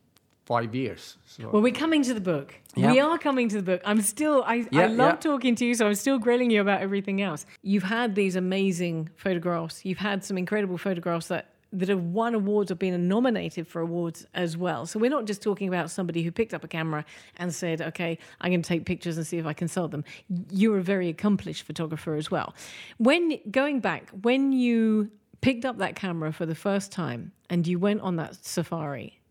five 0.45 0.75
years. 0.75 1.17
So, 1.27 1.49
Well, 1.51 1.63
we're 1.63 1.73
coming 1.73 2.03
to 2.03 2.15
the 2.15 2.21
book. 2.21 2.55
Yeah. 2.75 2.91
We 2.93 3.01
are 3.01 3.19
coming 3.19 3.49
to 3.51 3.57
the 3.57 3.63
book. 3.63 3.83
I'm 3.85 4.03
still, 4.03 4.43
I, 4.47 4.67
I 4.73 4.87
love 4.87 5.15
yeah. 5.15 5.17
talking 5.17 5.55
to 5.57 5.65
you, 5.65 5.75
so 5.75 5.87
I'm 5.87 5.95
still 5.95 6.19
grilling 6.19 6.51
you 6.51 6.61
about 6.61 6.81
everything 6.81 7.23
else. 7.23 7.47
You've 7.63 7.85
had 7.85 8.15
these 8.15 8.35
amazing 8.37 9.11
photographs. 9.17 9.85
You've 9.85 9.99
had 9.99 10.25
some 10.25 10.37
incredible 10.37 10.79
photographs 10.79 11.29
that, 11.29 11.51
that 11.73 11.89
have 11.89 12.03
won 12.03 12.35
awards 12.35 12.71
or 12.71 12.75
been 12.75 13.09
nominated 13.09 13.67
for 13.67 13.81
awards 13.81 14.27
as 14.35 14.57
well. 14.57 14.85
So 14.85 14.99
we're 14.99 15.11
not 15.11 15.27
just 15.27 15.43
talking 15.43 15.69
about 15.69 15.91
somebody 15.91 16.23
who 16.23 16.31
picked 16.31 16.55
up 16.55 16.65
a 16.65 16.69
camera 16.69 17.05
and 17.37 17.55
said, 17.55 17.81
okay, 17.81 18.19
I'm 18.41 18.51
going 18.51 18.63
to 18.63 18.69
take 18.69 18.85
pictures 18.85 19.17
and 19.17 19.27
see 19.27 19.39
if 19.39 19.47
I 19.47 19.53
can 19.53 19.69
sell 19.69 19.89
them. 19.89 20.05
You're 20.51 20.79
a 20.79 20.83
very 20.83 21.09
accomplished 21.09 21.63
photographer 21.63 22.15
as 22.15 22.31
well. 22.31 22.55
When 22.99 23.39
going 23.51 23.81
back, 23.81 24.11
when 24.23 24.53
you 24.53 25.11
picked 25.41 25.65
up 25.65 25.79
that 25.79 25.97
camera 25.97 26.33
for 26.33 26.47
the 26.47 26.55
first 26.55 26.93
time 26.93 27.33
and 27.49 27.67
you 27.67 27.79
went 27.79 28.01
on 28.01 28.17
that 28.17 28.45
safari, 28.45 29.22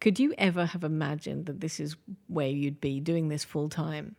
Could 0.00 0.18
you 0.18 0.34
ever 0.38 0.64
have 0.64 0.82
imagined 0.82 1.46
that 1.46 1.60
this 1.60 1.78
is 1.78 1.96
where 2.26 2.48
you'd 2.48 2.80
be 2.80 3.00
doing 3.00 3.28
this 3.28 3.44
full 3.44 3.68
time? 3.68 4.16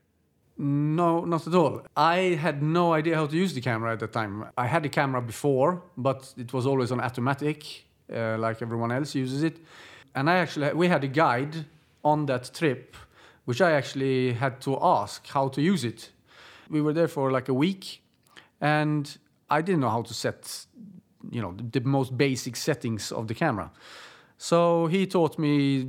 No, 0.58 1.26
not 1.26 1.48
at 1.48 1.56
all. 1.56 1.82
I 1.98 2.38
had 2.40 2.62
no 2.62 2.94
idea 2.94 3.16
how 3.16 3.26
to 3.26 3.36
use 3.36 3.56
the 3.56 3.62
camera 3.62 3.94
at 3.94 4.00
the 4.00 4.08
time. 4.08 4.46
I 4.56 4.68
had 4.68 4.84
the 4.84 4.90
camera 4.90 5.22
before, 5.22 5.82
but 5.98 6.32
it 6.38 6.54
was 6.54 6.68
always 6.68 6.92
on 6.92 7.02
automatic, 7.02 7.86
uh, 8.14 8.38
like 8.38 8.62
everyone 8.62 8.92
else 8.92 9.16
uses 9.16 9.42
it. 9.42 9.58
And 10.14 10.30
I 10.30 10.36
actually, 10.36 10.72
we 10.74 10.88
had 10.88 11.04
a 11.04 11.08
guide 11.08 11.66
on 12.04 12.28
that 12.28 12.54
trip, 12.54 12.96
which 13.46 13.60
I 13.60 13.72
actually 13.72 14.34
had 14.34 14.62
to 14.62 14.78
ask 14.80 15.26
how 15.28 15.48
to 15.48 15.62
use 15.62 15.84
it. 15.84 16.12
We 16.70 16.82
were 16.82 16.94
there 16.94 17.08
for 17.08 17.32
like 17.32 17.50
a 17.50 17.56
week, 17.56 18.04
and 18.60 19.18
I 19.50 19.62
didn't 19.62 19.82
know 19.82 19.90
how 19.90 20.04
to 20.04 20.14
set, 20.14 20.68
you 21.32 21.42
know, 21.42 21.56
the 21.58 21.82
most 21.82 22.16
basic 22.16 22.56
settings 22.56 23.12
of 23.12 23.28
the 23.28 23.34
camera. 23.34 23.72
So 24.42 24.88
he 24.88 25.06
taught 25.06 25.38
me 25.38 25.86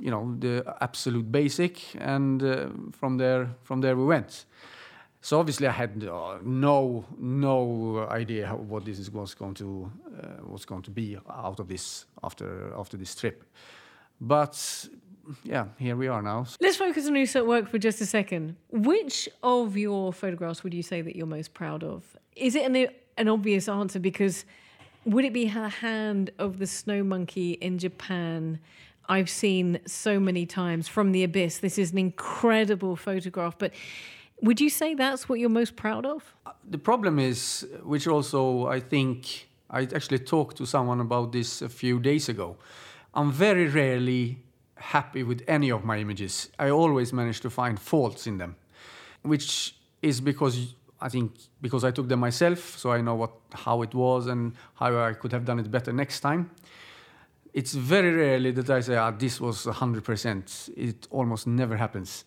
you 0.00 0.10
know 0.12 0.36
the 0.38 0.62
absolute 0.80 1.32
basic, 1.32 1.80
and 1.98 2.40
uh, 2.40 2.68
from 2.92 3.16
there 3.18 3.48
from 3.64 3.80
there 3.80 3.96
we 3.96 4.04
went. 4.04 4.44
So 5.20 5.40
obviously 5.40 5.66
I 5.66 5.72
had 5.72 6.04
uh, 6.04 6.38
no 6.44 7.04
no 7.18 8.06
idea 8.08 8.46
how, 8.46 8.56
what 8.56 8.84
this 8.84 9.00
is, 9.00 9.10
was 9.10 9.34
going 9.34 9.54
to 9.54 9.90
uh, 10.16 10.46
was 10.46 10.64
going 10.64 10.82
to 10.82 10.92
be 10.92 11.18
out 11.28 11.58
of 11.58 11.66
this 11.66 12.06
after 12.22 12.72
after 12.78 12.96
this 12.96 13.16
trip, 13.16 13.42
but 14.20 14.88
yeah, 15.42 15.64
here 15.76 15.96
we 15.96 16.06
are 16.06 16.22
now. 16.22 16.46
Let's 16.60 16.76
focus 16.76 17.08
on 17.08 17.16
your 17.16 17.44
work 17.44 17.68
for 17.68 17.78
just 17.78 18.00
a 18.00 18.06
second. 18.06 18.54
Which 18.70 19.28
of 19.42 19.76
your 19.76 20.12
photographs 20.12 20.62
would 20.62 20.72
you 20.72 20.84
say 20.84 21.02
that 21.02 21.16
you're 21.16 21.26
most 21.26 21.52
proud 21.52 21.82
of? 21.82 22.04
Is 22.36 22.54
it 22.54 22.64
an, 22.64 22.86
an 23.16 23.28
obvious 23.28 23.68
answer? 23.68 23.98
Because 23.98 24.44
would 25.08 25.24
it 25.24 25.32
be 25.32 25.48
the 25.48 25.68
hand 25.68 26.30
of 26.38 26.58
the 26.58 26.66
snow 26.66 27.02
monkey 27.02 27.52
in 27.52 27.78
Japan 27.78 28.58
I've 29.08 29.30
seen 29.30 29.80
so 29.86 30.20
many 30.20 30.44
times 30.44 30.86
from 30.86 31.12
the 31.12 31.24
abyss. 31.24 31.58
This 31.58 31.78
is 31.78 31.92
an 31.92 31.98
incredible 31.98 32.94
photograph, 32.94 33.56
but 33.56 33.72
would 34.42 34.60
you 34.60 34.68
say 34.68 34.94
that's 34.94 35.28
what 35.28 35.40
you're 35.40 35.48
most 35.48 35.76
proud 35.76 36.04
of? 36.04 36.34
Uh, 36.44 36.50
the 36.68 36.78
problem 36.78 37.18
is, 37.18 37.66
which 37.82 38.06
also 38.06 38.66
I 38.66 38.80
think 38.80 39.48
I 39.70 39.82
actually 39.82 40.18
talked 40.18 40.58
to 40.58 40.66
someone 40.66 41.00
about 41.00 41.32
this 41.32 41.62
a 41.62 41.68
few 41.68 41.98
days 42.00 42.28
ago. 42.28 42.56
I'm 43.14 43.32
very 43.32 43.66
rarely 43.66 44.40
happy 44.76 45.22
with 45.22 45.42
any 45.48 45.70
of 45.70 45.84
my 45.84 45.98
images. 45.98 46.50
I 46.58 46.68
always 46.68 47.12
manage 47.12 47.40
to 47.40 47.50
find 47.50 47.80
faults 47.80 48.26
in 48.26 48.36
them, 48.36 48.56
which 49.22 49.74
is 50.02 50.20
because 50.20 50.74
I 51.00 51.08
think 51.08 51.32
because 51.60 51.84
I 51.84 51.90
took 51.90 52.08
them 52.08 52.20
myself, 52.20 52.78
so 52.78 52.92
I 52.92 53.00
know 53.00 53.14
what 53.14 53.32
how 53.52 53.82
it 53.82 53.94
was 53.94 54.26
and 54.26 54.52
how 54.74 54.98
I 54.98 55.12
could 55.12 55.32
have 55.32 55.44
done 55.44 55.58
it 55.58 55.70
better 55.70 55.92
next 55.92 56.20
time 56.20 56.50
it's 57.58 57.72
very 57.72 58.12
rarely 58.12 58.50
that 58.52 58.70
I 58.70 58.80
say, 58.80 58.96
ah, 58.96 59.10
this 59.10 59.40
was 59.40 59.66
100%. 59.66 60.70
It 60.76 61.08
almost 61.10 61.46
never 61.46 61.76
happens. 61.76 62.24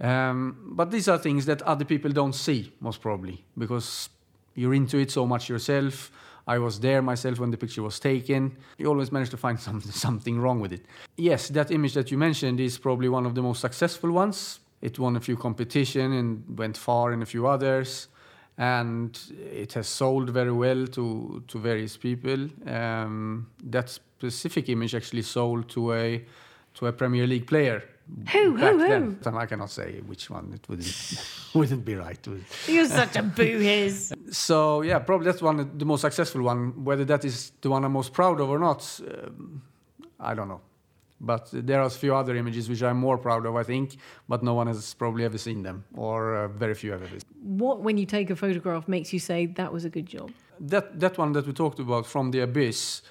Um, 0.00 0.72
but 0.72 0.90
these 0.90 1.08
are 1.08 1.18
things 1.18 1.46
that 1.46 1.62
other 1.62 1.84
people 1.84 2.10
don't 2.10 2.34
see, 2.34 2.72
most 2.80 3.00
probably, 3.00 3.44
because 3.58 4.08
you're 4.54 4.74
into 4.74 4.98
it 4.98 5.10
so 5.10 5.26
much 5.26 5.48
yourself. 5.48 6.10
I 6.46 6.58
was 6.58 6.80
there 6.80 7.02
myself 7.02 7.38
when 7.38 7.50
the 7.50 7.56
picture 7.56 7.82
was 7.82 8.00
taken. 8.00 8.56
You 8.78 8.86
always 8.86 9.12
manage 9.12 9.30
to 9.30 9.36
find 9.36 9.60
some, 9.66 9.80
something 9.80 10.40
wrong 10.40 10.60
with 10.60 10.72
it. 10.72 10.86
Yes, 11.16 11.48
that 11.50 11.70
image 11.70 11.94
that 11.94 12.10
you 12.10 12.18
mentioned 12.18 12.58
is 12.58 12.78
probably 12.78 13.08
one 13.08 13.26
of 13.26 13.34
the 13.34 13.42
most 13.42 13.60
successful 13.60 14.10
ones. 14.10 14.60
It 14.82 14.98
won 14.98 15.16
a 15.16 15.20
few 15.20 15.36
competition 15.36 16.12
and 16.12 16.58
went 16.58 16.76
far 16.76 17.12
in 17.12 17.22
a 17.22 17.26
few 17.26 17.46
others, 17.46 18.08
and 18.58 19.18
it 19.52 19.72
has 19.74 19.86
sold 19.86 20.30
very 20.30 20.52
well 20.52 20.86
to 20.88 21.42
to 21.48 21.58
various 21.58 21.96
people. 21.96 22.48
Um, 22.66 23.46
that's 23.62 24.00
specific 24.18 24.68
image 24.68 24.94
actually 24.94 25.22
sold 25.22 25.68
to 25.68 25.92
a 25.92 26.24
to 26.74 26.86
a 26.86 26.92
Premier 26.92 27.26
League 27.26 27.46
player. 27.46 27.82
Who, 28.32 28.56
who, 28.56 28.78
who? 28.78 29.16
Then. 29.22 29.36
I 29.36 29.46
cannot 29.46 29.70
say 29.70 30.00
which 30.06 30.28
one. 30.28 30.52
It 30.54 30.68
wouldn't 30.68 30.94
wouldn't 31.54 31.84
be 31.84 31.94
right. 31.94 32.18
You're 32.66 32.86
such 32.86 33.16
a 33.16 33.22
boo-hiz. 33.22 34.12
so 34.30 34.82
yeah, 34.82 34.98
probably 34.98 35.26
that's 35.26 35.42
one 35.42 35.78
the 35.78 35.84
most 35.84 36.00
successful 36.02 36.42
one. 36.42 36.84
Whether 36.84 37.04
that 37.06 37.24
is 37.24 37.52
the 37.60 37.70
one 37.70 37.84
I'm 37.84 37.92
most 37.92 38.12
proud 38.12 38.40
of 38.40 38.50
or 38.50 38.58
not, 38.58 39.00
um, 39.08 39.62
I 40.20 40.34
don't 40.34 40.48
know. 40.48 40.60
But 41.24 41.48
there 41.52 41.80
are 41.80 41.86
a 41.86 41.90
few 41.90 42.14
other 42.14 42.34
images 42.36 42.68
which 42.68 42.82
I'm 42.82 42.96
more 42.96 43.16
proud 43.16 43.46
of, 43.46 43.54
I 43.54 43.62
think, 43.62 43.96
but 44.28 44.42
no 44.42 44.54
one 44.54 44.66
has 44.66 44.94
probably 44.94 45.24
ever 45.24 45.38
seen 45.38 45.62
them, 45.62 45.84
or 45.94 46.34
uh, 46.34 46.48
very 46.48 46.74
few 46.74 46.90
have 46.90 47.02
ever. 47.02 47.18
What, 47.42 47.80
when 47.80 47.96
you 47.96 48.06
take 48.06 48.28
a 48.30 48.36
photograph, 48.36 48.88
makes 48.88 49.12
you 49.12 49.20
say 49.20 49.46
that 49.46 49.72
was 49.72 49.84
a 49.84 49.88
good 49.88 50.06
job? 50.06 50.30
That 50.58 51.00
that 51.00 51.18
one 51.18 51.32
that 51.32 51.46
we 51.46 51.52
talked 51.52 51.78
about 51.78 52.06
from 52.06 52.30
the 52.32 52.40
abyss 52.40 53.02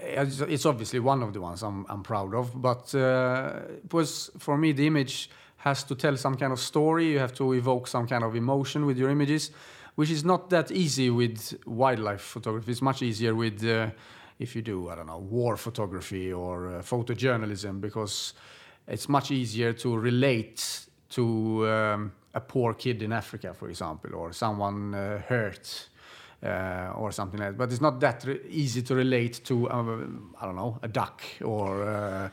it's 0.00 0.66
obviously 0.66 0.98
one 0.98 1.22
of 1.22 1.32
the 1.32 1.40
ones 1.40 1.62
I'm, 1.62 1.86
I'm 1.88 2.02
proud 2.02 2.34
of, 2.34 2.60
but 2.60 2.94
uh, 2.94 3.60
it 3.84 3.92
was 3.92 4.30
for 4.38 4.56
me 4.58 4.72
the 4.72 4.86
image 4.86 5.30
has 5.58 5.82
to 5.84 5.94
tell 5.94 6.16
some 6.16 6.36
kind 6.36 6.52
of 6.52 6.60
story. 6.60 7.12
You 7.12 7.18
have 7.18 7.32
to 7.34 7.54
evoke 7.54 7.86
some 7.86 8.06
kind 8.06 8.22
of 8.22 8.36
emotion 8.36 8.86
with 8.86 8.98
your 8.98 9.10
images, 9.10 9.50
which 9.94 10.10
is 10.10 10.24
not 10.24 10.50
that 10.50 10.70
easy 10.70 11.10
with 11.10 11.54
wildlife 11.66 12.20
photography. 12.20 12.72
It's 12.72 12.82
much 12.82 13.02
easier 13.02 13.34
with 13.34 13.64
uh, 13.64 13.90
if 14.38 14.56
you 14.56 14.62
do 14.62 14.88
I 14.88 14.94
don't 14.94 15.06
know 15.06 15.18
war 15.18 15.56
photography 15.56 16.32
or 16.32 16.76
uh, 16.76 16.82
photojournalism 16.82 17.80
because 17.80 18.34
it's 18.86 19.08
much 19.08 19.30
easier 19.30 19.72
to 19.72 19.96
relate 19.96 20.86
to 21.10 21.68
um, 21.68 22.12
a 22.34 22.40
poor 22.40 22.74
kid 22.74 23.02
in 23.02 23.12
Africa, 23.12 23.54
for 23.54 23.68
example, 23.68 24.14
or 24.14 24.32
someone 24.32 24.94
uh, 24.94 25.22
hurt 25.28 25.88
uh, 26.42 26.92
or 26.96 27.12
something 27.12 27.40
like 27.40 27.50
that. 27.50 27.58
But 27.58 27.70
it's 27.72 27.80
not 27.80 28.00
that 28.00 28.26
easy 28.50 28.82
to 28.82 28.94
relate 28.94 29.44
to, 29.44 29.70
um, 29.70 30.34
I 30.40 30.46
don't 30.46 30.56
know, 30.56 30.78
a 30.82 30.88
duck 30.88 31.22
or, 31.42 31.84
uh, 31.84 32.28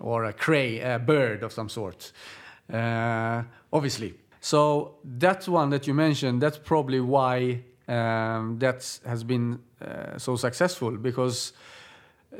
or 0.00 0.24
a 0.24 0.32
cray, 0.32 0.80
a 0.80 0.98
bird 0.98 1.42
of 1.42 1.52
some 1.52 1.68
sort, 1.68 2.12
uh, 2.72 3.42
obviously. 3.72 4.14
So 4.40 4.96
that 5.04 5.48
one 5.48 5.70
that 5.70 5.86
you 5.86 5.94
mentioned, 5.94 6.42
that's 6.42 6.58
probably 6.58 7.00
why 7.00 7.62
um, 7.88 8.58
that 8.58 8.98
has 9.06 9.24
been 9.24 9.60
uh, 9.84 10.18
so 10.18 10.36
successful 10.36 10.92
because 10.92 11.52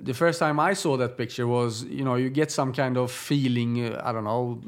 the 0.00 0.14
first 0.14 0.38
time 0.38 0.58
I 0.58 0.74
saw 0.74 0.96
that 0.96 1.16
picture 1.16 1.46
was, 1.46 1.84
you 1.84 2.04
know, 2.04 2.16
you 2.16 2.30
get 2.30 2.50
some 2.50 2.72
kind 2.72 2.96
of 2.96 3.10
feeling, 3.10 3.84
uh, 3.84 4.02
I 4.04 4.12
don't 4.12 4.24
know, 4.24 4.60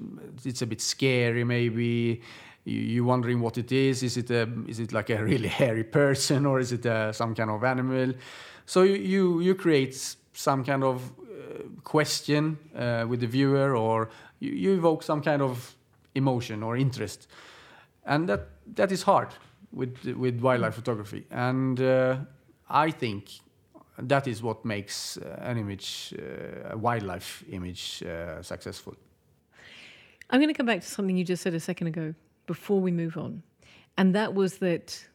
it's 0.45 0.62
a 0.62 0.66
bit 0.66 0.80
scary 0.80 1.45
maybe 1.45 2.21
you, 2.64 3.02
are 3.02 3.06
wondering 3.06 3.40
what 3.40 3.59
it 3.59 3.73
is. 3.73 4.02
Is 4.02 4.16
it 4.16 4.30
a, 4.30 4.49
is 4.66 4.80
it 4.80 4.92
like 4.92 5.11
a 5.11 5.23
really 5.23 5.49
hairy 5.61 5.85
person 5.85 6.47
or 6.47 6.61
is 6.61 6.73
it 6.73 6.85
a, 6.87 7.12
some 7.12 7.35
kind 7.35 7.50
of 7.50 7.64
animal? 7.64 8.12
So 8.66 8.83
you 8.83 8.95
you, 8.95 9.40
you 9.40 9.54
create 9.54 10.16
some 10.33 10.64
kind 10.64 10.85
of 10.85 11.02
uh, 11.21 11.62
question 11.85 12.59
uh, 12.76 13.06
with 13.09 13.21
the 13.21 13.26
viewer, 13.26 13.76
or 13.76 14.11
you, 14.40 14.52
you, 14.52 14.75
evoke 14.75 15.02
some 15.02 15.23
kind 15.23 15.40
of 15.40 15.75
emotion 16.14 16.62
or 16.62 16.76
interest, 16.76 17.28
and 18.04 18.28
that 18.28 18.49
that 18.75 18.90
is 18.92 19.02
hard 19.02 19.28
with 19.73 20.04
with 20.16 20.40
wildlife 20.40 20.75
photography. 20.75 21.25
And 21.30 21.80
uh, 21.80 22.16
I 22.68 22.90
think 22.90 23.30
that 23.99 24.26
is 24.26 24.42
what 24.42 24.64
makes 24.64 25.16
uh, 25.16 25.38
an 25.40 25.58
image, 25.58 26.14
uh, 26.18 26.75
a 26.75 26.76
wildlife 26.76 27.44
image, 27.50 28.02
uh, 28.02 28.42
successful. 28.42 28.94
I'm 30.30 30.40
going 30.40 30.52
to 30.52 30.54
come 30.54 30.66
back 30.66 30.80
to 30.80 30.87
something 30.87 31.16
you 31.16 31.25
just 31.25 31.42
said 31.42 31.54
a 31.54 31.61
second 31.61 31.87
ago 31.87 32.14
before 32.46 32.80
we 32.80 32.90
move 32.90 33.16
on. 33.16 33.42
And 33.96 34.14
that 34.14 34.35
was 34.35 34.58
that 34.58 35.06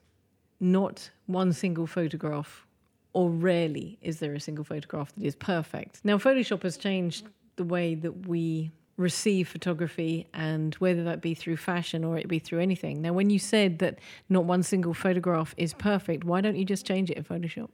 not 0.60 1.10
one 1.26 1.54
single 1.54 1.88
photograph, 1.88 2.66
or 3.14 3.30
rarely 3.30 3.98
is 4.02 4.20
there 4.20 4.34
a 4.34 4.40
single 4.40 4.64
photograph 4.64 5.14
that 5.16 5.26
is 5.26 5.36
perfect. 5.36 6.00
Now, 6.04 6.18
Photoshop 6.18 6.64
has 6.64 6.78
changed 6.78 7.28
the 7.58 7.64
way 7.64 7.96
that 7.96 8.28
we 8.28 8.72
receive 9.02 9.48
photography 9.48 10.28
and 10.34 10.76
whether 10.76 11.04
that 11.04 11.22
be 11.22 11.34
through 11.34 11.58
fashion 11.58 12.04
or 12.04 12.18
it 12.18 12.28
be 12.28 12.40
through 12.40 12.60
anything. 12.60 13.02
Now, 13.02 13.14
when 13.14 13.30
you 13.30 13.40
said 13.40 13.80
that 13.80 14.00
not 14.30 14.46
one 14.46 14.64
single 14.64 14.94
photograph 14.94 15.54
is 15.58 15.74
perfect, 15.74 16.24
why 16.24 16.42
don't 16.42 16.56
you 16.56 16.66
just 16.66 16.86
change 16.86 17.10
it 17.12 17.18
in 17.18 17.24
Photoshop? 17.24 17.70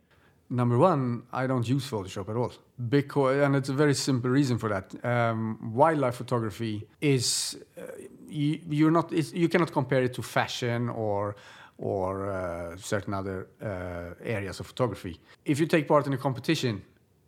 Number 0.50 0.78
one, 0.78 1.24
I 1.34 1.46
don't 1.46 1.68
use 1.68 1.90
Photoshop 1.90 2.30
at 2.30 2.38
all 2.38 2.54
because, 2.90 3.38
and 3.44 3.56
it's 3.56 3.70
a 3.70 3.74
very 3.74 3.94
simple 3.94 4.30
reason 4.30 4.58
for 4.58 4.70
that. 4.70 5.06
Um, 5.06 5.74
wildlife 5.74 6.16
photography 6.16 6.88
is 7.02 7.58
uh, 7.78 7.82
you, 8.30 8.60
you're 8.70 8.92
not 8.92 9.12
you 9.12 9.50
cannot 9.50 9.72
compare 9.74 10.04
it 10.04 10.14
to 10.14 10.22
fashion 10.22 10.90
or 10.90 11.36
or 11.78 12.32
uh, 12.32 12.78
certain 12.78 13.14
other 13.14 13.48
uh, 13.62 14.14
areas 14.24 14.60
of 14.60 14.68
photography. 14.68 15.20
If 15.46 15.60
you 15.60 15.68
take 15.68 15.88
part 15.88 16.08
in 16.08 16.14
a 16.14 16.18
competition 16.18 16.82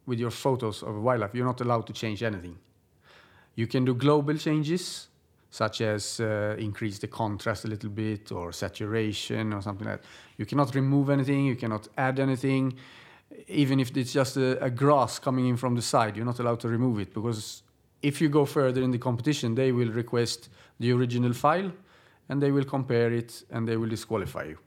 with 0.06 0.20
your 0.20 0.32
photos 0.32 0.82
of 0.82 0.96
wildlife, 0.96 1.36
you're 1.36 1.46
not 1.46 1.62
allowed 1.62 1.86
to 1.88 1.94
change 1.94 2.24
anything. 2.24 2.58
You 3.60 3.68
can 3.68 3.84
do 3.84 3.94
global 3.94 4.38
changes, 4.38 5.10
such 5.50 5.82
as 5.82 6.20
uh, 6.22 6.56
increase 6.58 6.98
the 7.00 7.08
contrast 7.08 7.66
a 7.66 7.68
little 7.68 7.90
bit 7.90 8.32
or 8.32 8.54
saturation 8.54 9.54
or 9.54 9.62
something 9.62 9.88
like 9.88 10.02
that. 10.02 10.08
You 10.38 10.46
cannot 10.46 10.74
remove 10.76 11.10
anything, 11.10 11.46
you 11.46 11.56
cannot 11.56 11.88
add 11.98 12.20
anything 12.20 12.78
even 13.48 13.80
if 13.80 13.96
it's 13.96 14.14
just 14.14 14.38
a, 14.38 14.64
a, 14.64 14.70
grass 14.70 15.20
coming 15.20 15.48
in 15.48 15.58
from 15.58 15.76
the 15.76 15.82
side, 15.82 16.16
you're 16.16 16.26
not 16.26 16.40
allowed 16.40 16.60
to 16.60 16.68
remove 16.68 17.00
it 17.00 17.14
because 17.14 17.64
if 18.02 18.22
you 18.22 18.30
go 18.30 18.46
further 18.46 18.82
in 18.82 18.92
the 18.92 18.98
competition, 18.98 19.56
they 19.56 19.72
will 19.72 19.90
request 19.90 20.50
the 20.80 20.92
original 20.92 21.34
file 21.34 21.72
and 22.30 22.42
they 22.42 22.52
will 22.52 22.66
compare 22.66 23.12
it 23.14 23.44
and 23.52 23.68
they 23.68 23.78
will 23.78 23.90
disqualify 23.90 24.46
you. 24.46 24.58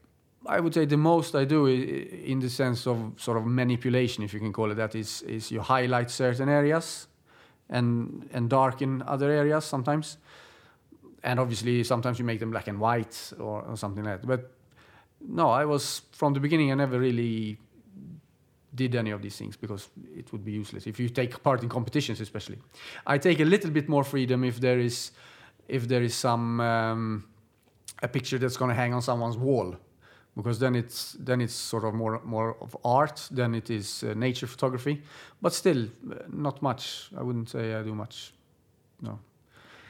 I 0.46 0.60
would 0.60 0.74
say 0.74 0.84
the 0.84 0.96
most 0.96 1.34
I 1.34 1.44
do 1.44 1.66
in 1.66 2.40
the 2.40 2.50
sense 2.50 2.86
of 2.86 3.14
sort 3.16 3.38
of 3.38 3.46
manipulation, 3.46 4.24
if 4.24 4.34
you 4.34 4.40
can 4.40 4.52
call 4.52 4.70
it 4.70 4.74
that, 4.74 4.94
is, 4.94 5.22
is 5.22 5.50
you 5.50 5.60
highlight 5.60 6.10
certain 6.10 6.48
areas 6.48 7.06
and 7.72 8.28
and 8.32 8.48
dark 8.48 8.82
in 8.82 9.02
other 9.02 9.30
areas 9.30 9.64
sometimes. 9.64 10.18
And 11.24 11.40
obviously, 11.40 11.84
sometimes 11.84 12.18
you 12.18 12.24
make 12.24 12.40
them 12.40 12.50
black 12.50 12.68
and 12.68 12.78
white 12.78 13.32
or, 13.38 13.62
or 13.62 13.76
something 13.76 14.04
like 14.04 14.20
that. 14.20 14.26
But 14.26 14.50
no, 15.20 15.50
I 15.50 15.64
was 15.64 16.02
from 16.12 16.34
the 16.34 16.40
beginning. 16.40 16.72
I 16.72 16.74
never 16.74 16.98
really 16.98 17.58
did 18.74 18.94
any 18.94 19.10
of 19.10 19.20
these 19.22 19.36
things 19.36 19.56
because 19.56 19.88
it 20.16 20.32
would 20.32 20.44
be 20.44 20.52
useless 20.52 20.86
if 20.86 20.98
you 20.98 21.08
take 21.08 21.42
part 21.42 21.62
in 21.62 21.68
competitions, 21.68 22.20
especially. 22.20 22.58
I 23.06 23.18
take 23.18 23.40
a 23.40 23.44
little 23.44 23.70
bit 23.70 23.88
more 23.88 24.04
freedom 24.04 24.44
if 24.44 24.60
there 24.60 24.78
is 24.78 25.12
if 25.68 25.88
there 25.88 26.02
is 26.02 26.14
some 26.14 26.60
um, 26.60 27.24
a 28.02 28.08
picture 28.08 28.38
that's 28.38 28.56
going 28.56 28.70
to 28.70 28.74
hang 28.74 28.94
on 28.94 29.02
someone's 29.02 29.36
wall 29.36 29.76
because 30.36 30.58
then 30.58 30.74
it's 30.74 31.16
then 31.18 31.40
it's 31.40 31.54
sort 31.54 31.84
of 31.84 31.94
more 31.94 32.20
more 32.24 32.56
of 32.60 32.76
art 32.84 33.28
than 33.30 33.54
it 33.54 33.70
is 33.70 34.02
uh, 34.02 34.14
nature 34.14 34.46
photography. 34.46 35.02
But 35.40 35.52
still 35.52 35.84
uh, 35.84 36.14
not 36.28 36.62
much. 36.62 37.10
I 37.16 37.22
wouldn't 37.22 37.50
say 37.50 37.74
i 37.74 37.82
do 37.82 37.94
much. 37.94 38.32
No. 39.00 39.18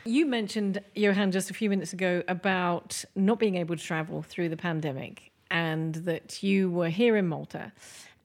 You 0.05 0.27
mentioned 0.27 0.81
johan 0.95 1.31
just 1.31 1.51
a 1.51 1.55
few 1.55 1.71
minutes 1.71 1.93
ago 1.93 2.23
about 2.27 3.05
not 3.15 3.39
being 3.39 3.57
able 3.57 3.77
to 3.77 3.83
travel 3.83 4.23
through 4.23 4.49
the 4.49 4.57
pandemic 4.57 5.31
and 5.51 5.95
that 5.95 6.43
you 6.43 6.71
were 6.71 6.89
here 6.89 7.17
in 7.17 7.29
malta 7.29 7.71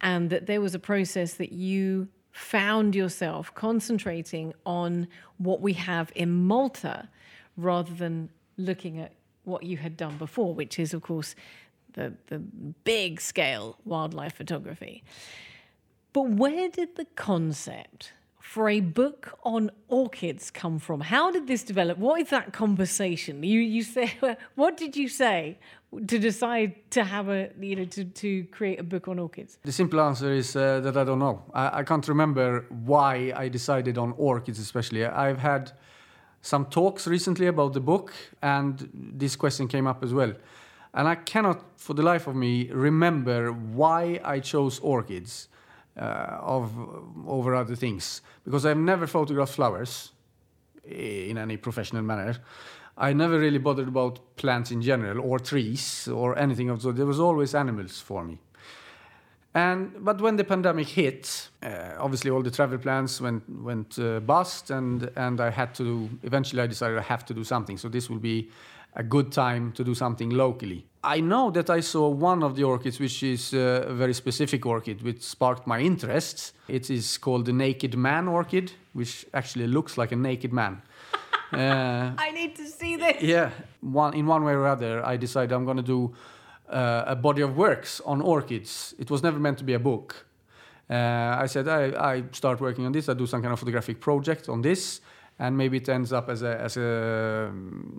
and 0.01 0.29
that 0.29 0.47
there 0.47 0.61
was 0.61 0.73
a 0.73 0.79
process 0.79 1.35
that 1.35 1.51
you 1.51 2.07
found 2.31 2.95
yourself 2.95 3.53
concentrating 3.53 4.53
on 4.65 5.07
what 5.37 5.59
we 5.61 5.73
have 5.73 6.11
in 6.15 6.33
malta 6.47 7.07
rather 7.57 7.93
than 7.93 8.29
looking 8.57 8.97
at 8.99 9.11
what 9.43 9.63
you 9.63 9.77
had 9.77 9.97
done 9.97 10.17
before 10.17 10.53
which 10.53 10.79
is 10.79 10.93
of 10.93 11.01
course 11.01 11.35
the, 11.97 12.13
the 12.27 12.39
big 12.83 13.19
scale 13.19 13.77
wildlife 13.83 14.35
photography. 14.35 15.03
But 16.13 16.29
where 16.29 16.69
did 16.69 16.95
the 16.95 17.05
concept 17.15 18.13
for 18.39 18.69
a 18.69 18.79
book 18.79 19.37
on 19.43 19.71
orchids 19.89 20.49
come 20.51 20.79
from? 20.79 21.01
How 21.01 21.31
did 21.31 21.47
this 21.47 21.63
develop? 21.63 21.97
What 21.97 22.21
is 22.21 22.29
that 22.29 22.53
conversation? 22.53 23.43
You 23.43 23.59
you 23.59 23.83
say 23.83 24.13
what 24.55 24.77
did 24.77 24.95
you 24.95 25.09
say 25.09 25.59
to 25.91 26.19
decide 26.19 26.75
to 26.91 27.03
have 27.03 27.27
a 27.29 27.49
you 27.59 27.75
know 27.75 27.85
to, 27.85 28.05
to 28.05 28.43
create 28.45 28.79
a 28.79 28.83
book 28.83 29.07
on 29.07 29.19
orchids? 29.19 29.57
The 29.63 29.71
simple 29.71 29.99
answer 29.99 30.31
is 30.31 30.55
uh, 30.55 30.79
that 30.79 30.95
I 30.95 31.03
don't 31.03 31.19
know. 31.19 31.43
I, 31.53 31.79
I 31.79 31.83
can't 31.83 32.07
remember 32.07 32.65
why 32.69 33.33
I 33.35 33.49
decided 33.49 33.97
on 33.97 34.13
orchids 34.17 34.59
especially. 34.59 35.05
I've 35.05 35.39
had 35.39 35.71
some 36.41 36.65
talks 36.65 37.07
recently 37.07 37.47
about 37.47 37.73
the 37.73 37.81
book, 37.81 38.13
and 38.41 38.89
this 38.93 39.35
question 39.35 39.67
came 39.67 39.87
up 39.87 40.03
as 40.03 40.13
well. 40.13 40.33
And 40.97 41.07
I 41.07 41.13
cannot, 41.13 41.63
for 41.77 41.93
the 41.93 42.01
life 42.01 42.25
of 42.25 42.35
me, 42.35 42.71
remember 42.71 43.51
why 43.51 44.19
I 44.23 44.39
chose 44.39 44.79
orchids 44.79 45.47
uh, 45.95 46.39
of, 46.41 46.71
over 47.27 47.53
other 47.53 47.75
things. 47.75 48.23
Because 48.43 48.65
I've 48.65 48.79
never 48.79 49.05
photographed 49.05 49.53
flowers 49.53 50.11
in 50.83 51.37
any 51.37 51.55
professional 51.55 52.01
manner. 52.01 52.37
I 52.97 53.13
never 53.13 53.37
really 53.37 53.59
bothered 53.59 53.87
about 53.87 54.37
plants 54.37 54.71
in 54.71 54.81
general, 54.81 55.21
or 55.21 55.37
trees, 55.37 56.07
or 56.07 56.35
anything 56.35 56.71
of 56.71 56.81
so. 56.81 56.91
There 56.91 57.05
was 57.05 57.19
always 57.19 57.53
animals 57.53 58.01
for 58.01 58.23
me. 58.23 58.39
And 59.53 60.03
but 60.03 60.19
when 60.19 60.35
the 60.35 60.43
pandemic 60.43 60.87
hit, 60.87 61.49
uh, 61.61 61.93
obviously 61.99 62.31
all 62.31 62.41
the 62.41 62.49
travel 62.49 62.79
plans 62.79 63.21
went 63.21 63.43
went 63.47 63.99
uh, 63.99 64.19
bust, 64.19 64.71
and 64.71 65.11
and 65.15 65.39
I 65.39 65.51
had 65.51 65.75
to. 65.75 66.09
Eventually, 66.23 66.63
I 66.63 66.67
decided 66.67 66.97
I 66.97 67.03
have 67.03 67.23
to 67.25 67.35
do 67.35 67.43
something. 67.43 67.77
So 67.77 67.87
this 67.87 68.09
will 68.09 68.19
be 68.19 68.49
a 68.97 69.03
good 69.03 69.31
time 69.31 69.71
to 69.73 69.83
do 69.83 69.95
something 69.95 70.31
locally. 70.31 70.85
I 71.03 71.21
know 71.21 71.51
that 71.51 71.69
I 71.69 71.81
saw 71.81 72.09
one 72.09 72.43
of 72.43 72.55
the 72.55 72.63
orchids, 72.63 72.99
which 72.99 73.23
is 73.23 73.53
uh, 73.53 73.85
a 73.87 73.93
very 73.93 74.13
specific 74.13 74.65
orchid, 74.65 75.03
which 75.03 75.21
sparked 75.21 75.67
my 75.67 75.79
interest. 75.79 76.53
It 76.67 76.89
is 76.89 77.17
called 77.17 77.45
the 77.45 77.53
Naked 77.53 77.95
Man 77.95 78.27
orchid, 78.27 78.71
which 78.93 79.25
actually 79.33 79.67
looks 79.67 79.97
like 79.97 80.11
a 80.11 80.15
naked 80.15 80.51
man. 80.51 80.81
Uh, 81.53 82.11
I 82.17 82.31
need 82.31 82.57
to 82.57 82.65
see 82.65 82.97
this. 82.97 83.21
Yeah, 83.21 83.51
one 83.79 84.13
in 84.13 84.25
one 84.25 84.43
way 84.43 84.51
or 84.51 84.67
other, 84.67 85.01
I 85.05 85.15
decided 85.15 85.53
I'm 85.53 85.63
going 85.63 85.77
to 85.77 85.81
do 85.97 86.13
uh, 86.67 87.05
a 87.07 87.15
body 87.15 87.41
of 87.41 87.55
works 87.55 88.01
on 88.05 88.19
orchids. 88.19 88.93
It 88.99 89.09
was 89.09 89.23
never 89.23 89.39
meant 89.39 89.57
to 89.59 89.63
be 89.63 89.73
a 89.73 89.79
book. 89.79 90.25
Uh, 90.89 91.43
I 91.43 91.45
said 91.45 91.69
I, 91.69 92.15
I 92.15 92.23
start 92.33 92.59
working 92.59 92.85
on 92.85 92.91
this. 92.91 93.07
I 93.07 93.13
do 93.13 93.25
some 93.25 93.41
kind 93.41 93.53
of 93.53 93.59
photographic 93.59 94.01
project 94.01 94.49
on 94.49 94.61
this, 94.61 94.99
and 95.39 95.57
maybe 95.57 95.77
it 95.77 95.89
ends 95.89 96.11
up 96.11 96.29
as 96.29 96.41
a 96.41 96.59
as 96.59 96.77
a 96.77 97.51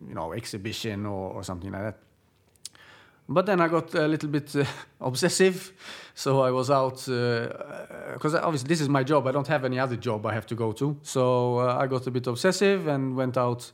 you 0.08 0.14
know 0.14 0.32
exhibition 0.32 1.06
or, 1.06 1.32
or 1.32 1.42
something 1.44 1.72
like 1.72 1.82
that. 1.82 1.98
But 3.30 3.44
then 3.44 3.60
I 3.60 3.68
got 3.68 3.94
a 3.94 4.08
little 4.08 4.30
bit 4.30 4.56
uh, 4.56 4.64
obsessive, 5.00 5.72
so 6.14 6.40
I 6.40 6.50
was 6.50 6.70
out 6.70 6.96
because 6.96 8.34
uh, 8.34 8.40
obviously 8.42 8.68
this 8.68 8.80
is 8.80 8.88
my 8.88 9.04
job. 9.04 9.26
I 9.26 9.32
don't 9.32 9.46
have 9.48 9.64
any 9.64 9.78
other 9.78 9.96
job 9.96 10.24
I 10.24 10.32
have 10.32 10.46
to 10.46 10.54
go 10.54 10.72
to, 10.72 10.96
so 11.02 11.58
uh, 11.58 11.76
I 11.78 11.86
got 11.86 12.06
a 12.06 12.10
bit 12.10 12.26
obsessive 12.26 12.86
and 12.86 13.16
went 13.16 13.36
out, 13.36 13.70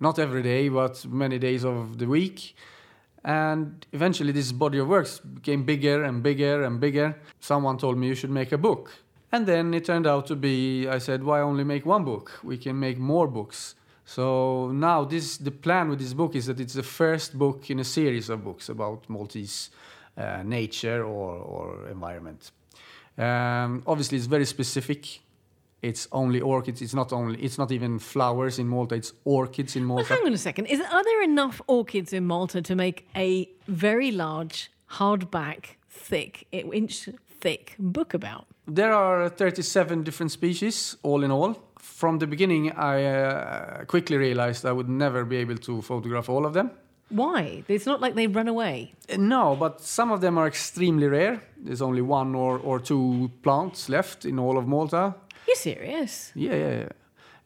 not 0.00 0.18
every 0.18 0.42
day, 0.42 0.68
but 0.68 1.04
many 1.06 1.38
days 1.38 1.64
of 1.64 1.98
the 1.98 2.06
week. 2.06 2.56
And 3.24 3.84
eventually, 3.92 4.32
this 4.32 4.52
body 4.52 4.78
of 4.78 4.88
works 4.88 5.18
became 5.18 5.64
bigger 5.64 6.04
and 6.04 6.22
bigger 6.22 6.64
and 6.64 6.78
bigger. 6.78 7.16
Someone 7.40 7.78
told 7.78 7.98
me 7.98 8.06
you 8.06 8.14
should 8.14 8.30
make 8.30 8.52
a 8.52 8.58
book. 8.58 8.92
And 9.32 9.46
then 9.46 9.74
it 9.74 9.84
turned 9.84 10.06
out 10.06 10.26
to 10.28 10.36
be, 10.36 10.88
I 10.88 10.98
said, 10.98 11.22
why 11.24 11.40
only 11.40 11.64
make 11.64 11.84
one 11.84 12.04
book? 12.04 12.32
We 12.42 12.56
can 12.56 12.78
make 12.78 12.98
more 12.98 13.26
books. 13.26 13.74
So 14.04 14.70
now 14.72 15.04
this, 15.04 15.36
the 15.36 15.50
plan 15.50 15.88
with 15.88 15.98
this 15.98 16.14
book 16.14 16.36
is 16.36 16.46
that 16.46 16.60
it's 16.60 16.74
the 16.74 16.82
first 16.82 17.36
book 17.36 17.68
in 17.70 17.80
a 17.80 17.84
series 17.84 18.30
of 18.30 18.44
books 18.44 18.68
about 18.68 19.08
Maltese 19.08 19.70
uh, 20.16 20.42
nature 20.44 21.04
or, 21.04 21.38
or 21.38 21.88
environment. 21.88 22.52
Um, 23.18 23.82
obviously, 23.86 24.18
it's 24.18 24.26
very 24.26 24.44
specific. 24.44 25.20
It's 25.82 26.06
only 26.12 26.40
orchids. 26.40 26.80
It's 26.80 26.94
not 26.94 27.12
only. 27.12 27.38
It's 27.42 27.58
not 27.58 27.70
even 27.72 27.98
flowers 27.98 28.58
in 28.58 28.68
Malta. 28.68 28.94
It's 28.94 29.12
orchids 29.24 29.76
in 29.76 29.84
Malta. 29.84 30.06
Well, 30.08 30.18
hang 30.18 30.26
on 30.26 30.32
a 30.32 30.38
second. 30.38 30.66
Is 30.66 30.80
are 30.80 31.04
there 31.04 31.22
enough 31.22 31.60
orchids 31.66 32.12
in 32.12 32.26
Malta 32.26 32.62
to 32.62 32.74
make 32.74 33.08
a 33.14 33.48
very 33.66 34.10
large, 34.10 34.70
hardback, 34.92 35.76
thick, 35.88 36.46
inch 36.52 37.08
thick 37.40 37.74
book 37.78 38.14
about? 38.14 38.46
There 38.68 38.92
are 38.92 39.28
37 39.28 40.02
different 40.02 40.32
species, 40.32 40.96
all 41.04 41.22
in 41.22 41.30
all. 41.30 41.56
From 41.78 42.18
the 42.18 42.26
beginning, 42.26 42.72
I 42.72 43.04
uh, 43.04 43.84
quickly 43.84 44.16
realized 44.16 44.66
I 44.66 44.72
would 44.72 44.88
never 44.88 45.24
be 45.24 45.36
able 45.36 45.56
to 45.58 45.82
photograph 45.82 46.28
all 46.28 46.44
of 46.44 46.52
them. 46.52 46.72
Why? 47.08 47.62
It's 47.68 47.86
not 47.86 48.00
like 48.00 48.16
they 48.16 48.26
run 48.26 48.48
away. 48.48 48.92
Uh, 49.08 49.18
no, 49.18 49.54
but 49.54 49.80
some 49.80 50.10
of 50.10 50.20
them 50.20 50.36
are 50.36 50.48
extremely 50.48 51.06
rare. 51.06 51.40
There's 51.56 51.80
only 51.80 52.02
one 52.02 52.34
or, 52.34 52.58
or 52.58 52.80
two 52.80 53.30
plants 53.42 53.88
left 53.88 54.24
in 54.24 54.36
all 54.36 54.58
of 54.58 54.66
Malta. 54.66 55.14
You're 55.46 55.54
serious? 55.54 56.32
Yeah, 56.34 56.54
yeah, 56.54 56.78
yeah. 56.78 56.88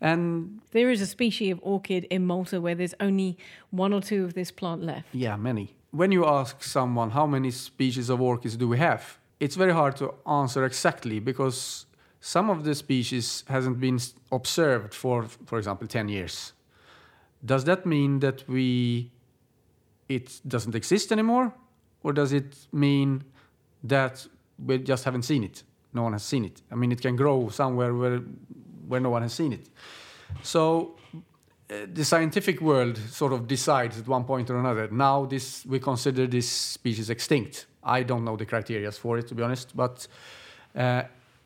And 0.00 0.60
there 0.70 0.90
is 0.90 1.02
a 1.02 1.06
species 1.06 1.52
of 1.52 1.60
orchid 1.62 2.04
in 2.04 2.26
Malta 2.26 2.62
where 2.62 2.74
there's 2.74 2.94
only 2.98 3.36
one 3.68 3.92
or 3.92 4.00
two 4.00 4.24
of 4.24 4.32
this 4.32 4.50
plant 4.50 4.82
left. 4.82 5.08
Yeah, 5.12 5.36
many. 5.36 5.74
When 5.90 6.12
you 6.12 6.24
ask 6.24 6.62
someone 6.62 7.10
how 7.10 7.26
many 7.26 7.50
species 7.50 8.08
of 8.08 8.22
orchids 8.22 8.56
do 8.56 8.66
we 8.68 8.78
have, 8.78 9.18
it's 9.40 9.56
very 9.56 9.72
hard 9.72 9.96
to 9.96 10.14
answer 10.26 10.64
exactly 10.64 11.18
because 11.18 11.86
some 12.20 12.50
of 12.50 12.64
the 12.64 12.74
species 12.74 13.42
hasn't 13.48 13.80
been 13.80 13.98
observed 14.30 14.94
for 14.94 15.24
for 15.46 15.58
example 15.58 15.88
10 15.88 16.08
years. 16.08 16.52
Does 17.44 17.64
that 17.64 17.86
mean 17.86 18.20
that 18.20 18.46
we 18.46 19.10
it 20.08 20.40
doesn't 20.46 20.74
exist 20.74 21.10
anymore? 21.10 21.52
Or 22.02 22.12
does 22.12 22.32
it 22.32 22.56
mean 22.72 23.24
that 23.84 24.26
we 24.58 24.78
just 24.78 25.04
haven't 25.04 25.22
seen 25.22 25.44
it? 25.44 25.62
No 25.94 26.02
one 26.02 26.12
has 26.12 26.22
seen 26.22 26.44
it. 26.44 26.60
I 26.70 26.74
mean 26.74 26.92
it 26.92 27.00
can 27.00 27.16
grow 27.16 27.48
somewhere 27.48 27.94
where 27.94 28.18
where 28.86 29.00
no 29.00 29.10
one 29.10 29.22
has 29.22 29.32
seen 29.32 29.54
it. 29.54 29.68
So 30.42 30.96
uh, 31.70 31.86
the 31.92 32.04
scientific 32.04 32.60
world 32.60 32.98
sort 32.98 33.32
of 33.32 33.46
decides 33.46 33.98
at 33.98 34.06
one 34.06 34.24
point 34.24 34.50
or 34.50 34.58
another 34.58 34.88
now 34.90 35.24
this 35.24 35.64
we 35.64 35.78
consider 35.78 36.26
this 36.26 36.48
species 36.50 37.08
extinct 37.08 37.66
I 37.82 38.02
don't 38.02 38.24
know 38.24 38.36
the 38.36 38.46
criteria 38.46 38.92
for 38.92 39.18
it, 39.18 39.28
to 39.28 39.34
be 39.34 39.42
honest. 39.42 39.76
But 39.76 40.06
uh, 40.76 41.02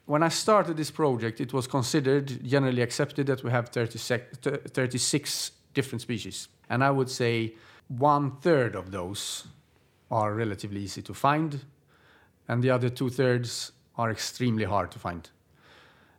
when 0.07 0.23
I 0.23 0.29
started 0.29 0.77
this 0.77 0.91
project, 0.91 1.41
it 1.41 1.53
was 1.53 1.67
considered 1.67 2.45
generally 2.45 2.83
accepted 2.83 3.27
that 3.27 3.43
we 3.43 3.51
have 3.51 3.69
36 3.69 5.51
different 5.73 6.03
species. 6.03 6.49
And 6.69 6.85
I 6.85 6.91
would 6.91 7.11
say 7.11 7.55
one 7.89 8.33
third 8.37 8.75
of 8.75 8.91
those 8.91 9.47
are 10.11 10.35
relatively 10.35 10.81
easy 10.81 11.03
to 11.03 11.15
find, 11.15 11.61
and 12.49 12.63
the 12.63 12.71
other 12.71 12.89
two 12.89 13.11
thirds 13.11 13.73
are 13.97 14.11
extremely 14.11 14.65
hard 14.65 14.91
to 14.91 14.99
find. 14.99 15.31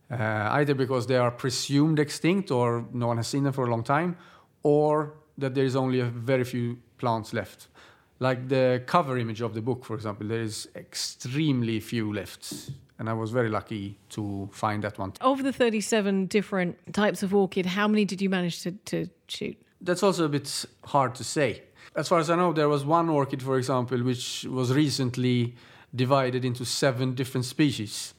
Uh, 0.09 0.49
either 0.51 0.75
because 0.75 1.07
they 1.07 1.17
are 1.17 1.31
presumed 1.31 1.99
extinct 1.99 2.51
or 2.51 2.85
no 2.93 3.07
one 3.07 3.17
has 3.17 3.27
seen 3.27 3.43
them 3.43 3.53
for 3.53 3.65
a 3.65 3.69
long 3.69 3.83
time, 3.83 4.15
or 4.63 5.13
that 5.37 5.53
there 5.55 5.65
is 5.65 5.75
only 5.75 5.99
a 5.99 6.05
very 6.05 6.43
few 6.43 6.77
plants 6.97 7.33
left 7.33 7.67
like 8.19 8.47
the 8.47 8.83
cover 8.85 9.17
image 9.17 9.41
of 9.41 9.53
the 9.53 9.61
book, 9.61 9.85
for 9.85 9.95
example, 9.95 10.27
there 10.27 10.41
is 10.41 10.67
extremely 10.75 11.79
few 11.79 12.13
left. 12.13 12.71
And 12.97 13.09
I 13.09 13.13
was 13.13 13.31
very 13.31 13.49
lucky 13.49 13.97
to 14.11 14.49
find 14.53 14.83
that 14.83 14.97
one. 14.97 15.13
Of 15.19 15.43
the 15.43 15.51
37 15.51 16.27
different 16.27 16.93
types 16.93 17.23
of 17.23 17.35
orchid, 17.35 17.65
how 17.65 17.87
many 17.87 18.05
did 18.05 18.21
you 18.21 18.29
manage 18.29 18.61
to, 18.61 18.71
to 18.71 19.09
shoot? 19.27 19.57
That's 19.81 20.01
also 20.01 20.25
a 20.25 20.29
bit 20.29 20.65
hard 20.85 21.13
to 21.15 21.23
say. 21.23 21.63
As 21.95 22.07
far 22.07 22.19
as 22.19 22.29
I 22.29 22.35
know, 22.37 22.53
there 22.53 22.69
was 22.69 22.85
one 22.85 23.09
orchid, 23.09 23.41
for 23.43 23.57
example, 23.57 24.01
which 24.01 24.45
was 24.49 24.73
recently 24.73 25.55
divided 25.93 26.45
into 26.45 26.65
seven 26.65 27.15
different 27.15 27.45
species. 27.45 28.13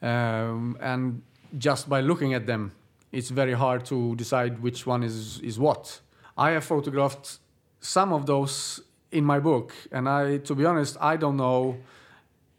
Um, 0.00 0.76
and 0.80 1.22
just 1.58 1.88
by 1.88 2.00
looking 2.00 2.34
at 2.34 2.46
them, 2.46 2.72
it's 3.10 3.30
very 3.30 3.52
hard 3.52 3.84
to 3.86 4.14
decide 4.16 4.62
which 4.62 4.86
one 4.86 5.02
is, 5.02 5.40
is 5.40 5.58
what. 5.58 6.00
I 6.36 6.50
have 6.50 6.64
photographed 6.64 7.38
some 7.80 8.12
of 8.12 8.26
those 8.26 8.80
in 9.14 9.24
my 9.24 9.38
book, 9.38 9.72
and 9.92 10.08
I, 10.08 10.38
to 10.38 10.54
be 10.54 10.64
honest, 10.64 10.96
I 11.00 11.16
don't 11.16 11.36
know 11.36 11.76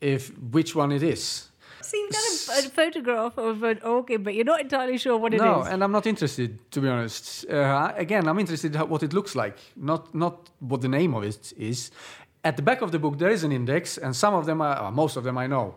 if 0.02 0.32
which 0.52 0.76
one 0.76 0.92
it 0.92 1.04
is. 1.04 1.50
So 1.82 1.98
you've 1.98 2.12
got 2.12 2.66
a, 2.66 2.70
photograph 2.70 3.38
of 3.38 3.62
an 3.64 3.80
orchid, 3.84 4.24
but 4.24 4.34
you're 4.34 4.46
not 4.46 4.62
entirely 4.62 4.98
sure 4.98 5.18
what 5.18 5.34
it 5.34 5.38
is. 5.38 5.42
no, 5.42 5.62
and 5.62 5.84
I'm 5.84 5.92
not 5.92 6.08
interested, 6.08 6.72
to 6.72 6.82
be 6.82 6.88
honest. 6.88 7.46
Uh, 7.48 7.94
again, 7.96 8.28
I'm 8.28 8.40
interested 8.40 8.76
in 8.76 8.90
what 8.90 9.04
it 9.04 9.14
looks 9.14 9.36
like, 9.36 9.58
not 9.76 10.16
not 10.16 10.50
what 10.60 10.82
the 10.82 10.88
name 10.88 11.14
of 11.14 11.24
it 11.24 11.54
is. 11.58 11.92
At 12.44 12.56
the 12.58 12.64
back 12.64 12.82
of 12.82 12.92
the 12.92 13.00
book, 13.00 13.18
there 13.18 13.30
is 13.30 13.44
an 13.44 13.52
index, 13.52 13.98
and 13.98 14.16
some 14.16 14.34
of 14.34 14.46
them, 14.46 14.62
are, 14.62 14.92
most 14.92 15.18
of 15.18 15.24
them, 15.24 15.38
I 15.38 15.48
know. 15.48 15.76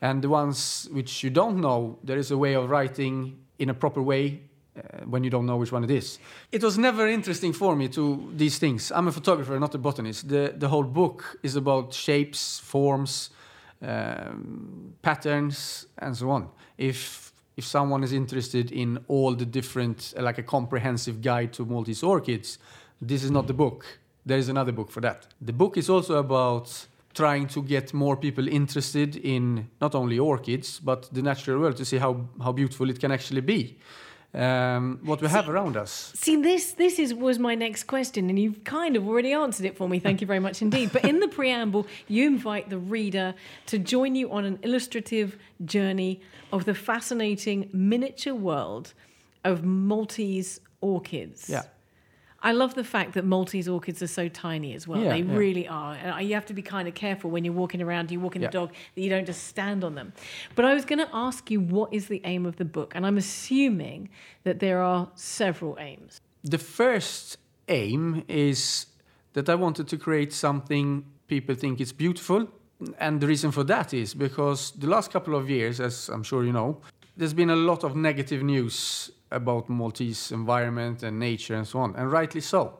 And 0.00 0.22
the 0.22 0.28
ones 0.28 0.88
which 0.92 1.24
you 1.24 1.30
don't 1.30 1.60
know, 1.60 1.98
there 2.04 2.18
is 2.18 2.30
a 2.30 2.38
way 2.38 2.54
of 2.54 2.70
writing 2.70 3.38
in 3.58 3.70
a 3.70 3.74
proper 3.74 4.02
way 4.02 4.42
uh, 4.78 5.04
when 5.04 5.24
you 5.24 5.30
don't 5.30 5.46
know 5.46 5.56
which 5.56 5.72
one 5.72 5.84
it 5.84 5.90
is. 5.90 6.18
It 6.52 6.62
was 6.62 6.78
never 6.78 7.08
interesting 7.08 7.52
for 7.52 7.74
me 7.76 7.88
to 7.88 8.32
these 8.36 8.58
things. 8.58 8.92
I'm 8.92 9.08
a 9.08 9.12
photographer, 9.12 9.58
not 9.58 9.74
a 9.74 9.78
botanist. 9.78 10.28
The 10.28 10.54
the 10.56 10.68
whole 10.68 10.84
book 10.84 11.38
is 11.42 11.56
about 11.56 11.94
shapes, 11.94 12.60
forms, 12.60 13.30
um, 13.82 14.94
patterns, 15.02 15.86
and 15.98 16.16
so 16.16 16.30
on. 16.30 16.48
If 16.76 17.32
if 17.56 17.64
someone 17.64 18.04
is 18.04 18.12
interested 18.12 18.70
in 18.70 18.98
all 19.08 19.34
the 19.34 19.44
different, 19.44 20.14
uh, 20.16 20.22
like 20.22 20.38
a 20.38 20.44
comprehensive 20.44 21.20
guide 21.20 21.52
to 21.52 21.64
Maltese 21.64 22.04
orchids, 22.04 22.58
this 23.02 23.24
is 23.24 23.30
not 23.30 23.46
the 23.46 23.54
book. 23.54 23.84
There 24.24 24.38
is 24.38 24.48
another 24.48 24.72
book 24.72 24.90
for 24.90 25.00
that. 25.00 25.26
The 25.40 25.52
book 25.52 25.76
is 25.76 25.90
also 25.90 26.18
about 26.18 26.86
trying 27.14 27.48
to 27.48 27.62
get 27.62 27.92
more 27.92 28.16
people 28.16 28.46
interested 28.46 29.16
in 29.16 29.68
not 29.80 29.94
only 29.94 30.18
orchids 30.18 30.78
but 30.78 31.08
the 31.12 31.22
natural 31.22 31.58
world 31.58 31.76
to 31.76 31.84
see 31.84 31.98
how, 31.98 32.28
how 32.40 32.52
beautiful 32.52 32.88
it 32.90 33.00
can 33.00 33.10
actually 33.10 33.40
be. 33.40 33.76
Um, 34.34 35.00
what 35.04 35.22
we 35.22 35.28
have 35.28 35.48
around 35.48 35.76
us. 35.76 36.12
See, 36.14 36.36
this 36.36 36.72
this 36.72 36.98
is 36.98 37.14
was 37.14 37.38
my 37.38 37.54
next 37.54 37.84
question, 37.84 38.28
and 38.28 38.38
you've 38.38 38.62
kind 38.62 38.94
of 38.94 39.08
already 39.08 39.32
answered 39.32 39.64
it 39.64 39.76
for 39.76 39.88
me. 39.88 39.98
Thank 39.98 40.20
you 40.20 40.26
very 40.26 40.38
much 40.38 40.60
indeed. 40.60 40.90
But 40.92 41.06
in 41.06 41.20
the 41.20 41.28
preamble, 41.28 41.86
you 42.08 42.26
invite 42.26 42.68
the 42.68 42.78
reader 42.78 43.34
to 43.66 43.78
join 43.78 44.14
you 44.14 44.30
on 44.30 44.44
an 44.44 44.58
illustrative 44.62 45.38
journey 45.64 46.20
of 46.52 46.66
the 46.66 46.74
fascinating 46.74 47.70
miniature 47.72 48.34
world 48.34 48.92
of 49.44 49.64
Maltese 49.64 50.60
orchids. 50.82 51.48
Yeah. 51.48 51.62
I 52.40 52.52
love 52.52 52.74
the 52.74 52.84
fact 52.84 53.14
that 53.14 53.24
Maltese 53.24 53.68
orchids 53.68 54.00
are 54.00 54.06
so 54.06 54.28
tiny 54.28 54.72
as 54.74 54.86
well. 54.86 55.00
Yeah, 55.00 55.10
they 55.10 55.22
yeah. 55.22 55.36
really 55.36 55.66
are. 55.66 55.94
And 55.94 56.28
you 56.28 56.34
have 56.34 56.46
to 56.46 56.54
be 56.54 56.62
kind 56.62 56.86
of 56.86 56.94
careful 56.94 57.30
when 57.30 57.44
you're 57.44 57.54
walking 57.54 57.82
around, 57.82 58.12
you're 58.12 58.20
walking 58.20 58.42
Yeah. 58.42 58.48
the 58.48 58.52
dog, 58.52 58.72
that 58.94 59.00
you 59.00 59.10
don't 59.10 59.26
just 59.26 59.48
stand 59.48 59.82
on 59.82 59.96
them. 59.96 60.12
But 60.54 60.64
I 60.64 60.72
was 60.72 60.84
going 60.84 61.00
to 61.00 61.08
ask 61.12 61.50
you 61.50 61.60
what 61.60 61.92
is 61.92 62.06
the 62.06 62.20
aim 62.24 62.46
of 62.46 62.56
the 62.56 62.64
book? 62.64 62.92
And 62.94 63.04
I'm 63.04 63.18
assuming 63.18 64.08
that 64.44 64.60
there 64.60 64.80
are 64.80 65.08
several 65.16 65.76
aims. 65.80 66.20
The 66.44 66.58
first 66.58 67.38
aim 67.68 68.22
is 68.28 68.86
that 69.32 69.48
I 69.48 69.56
wanted 69.56 69.88
to 69.88 69.96
create 69.96 70.32
something 70.32 71.04
people 71.26 71.56
think 71.56 71.80
is 71.80 71.92
beautiful. 71.92 72.46
And 72.98 73.20
the 73.20 73.26
reason 73.26 73.50
for 73.50 73.64
that 73.64 73.92
is 73.92 74.14
because 74.14 74.70
the 74.78 74.86
last 74.86 75.10
couple 75.10 75.34
of 75.34 75.50
years, 75.50 75.80
as 75.80 76.08
I'm 76.08 76.22
sure 76.22 76.44
you 76.44 76.52
know, 76.52 76.80
there's 77.16 77.34
been 77.34 77.50
a 77.50 77.56
lot 77.56 77.82
of 77.82 77.96
negative 77.96 78.44
news 78.44 79.10
about 79.30 79.68
Maltese 79.68 80.32
environment 80.32 81.02
and 81.02 81.18
nature 81.18 81.54
and 81.54 81.66
so 81.66 81.80
on, 81.80 81.94
and 81.96 82.10
rightly 82.10 82.40
so. 82.40 82.78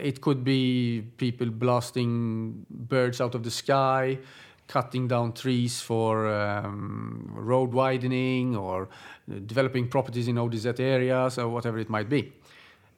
It 0.00 0.20
could 0.20 0.44
be 0.44 1.02
people 1.16 1.48
blasting 1.50 2.66
birds 2.70 3.20
out 3.20 3.34
of 3.34 3.42
the 3.42 3.50
sky, 3.50 4.18
cutting 4.68 5.08
down 5.08 5.32
trees 5.32 5.80
for 5.80 6.28
um, 6.28 7.30
road 7.34 7.72
widening, 7.72 8.54
or 8.54 8.88
developing 9.46 9.88
properties 9.88 10.28
in 10.28 10.36
ODZ 10.36 10.78
areas, 10.78 11.38
or 11.38 11.48
whatever 11.48 11.78
it 11.78 11.88
might 11.88 12.08
be. 12.08 12.32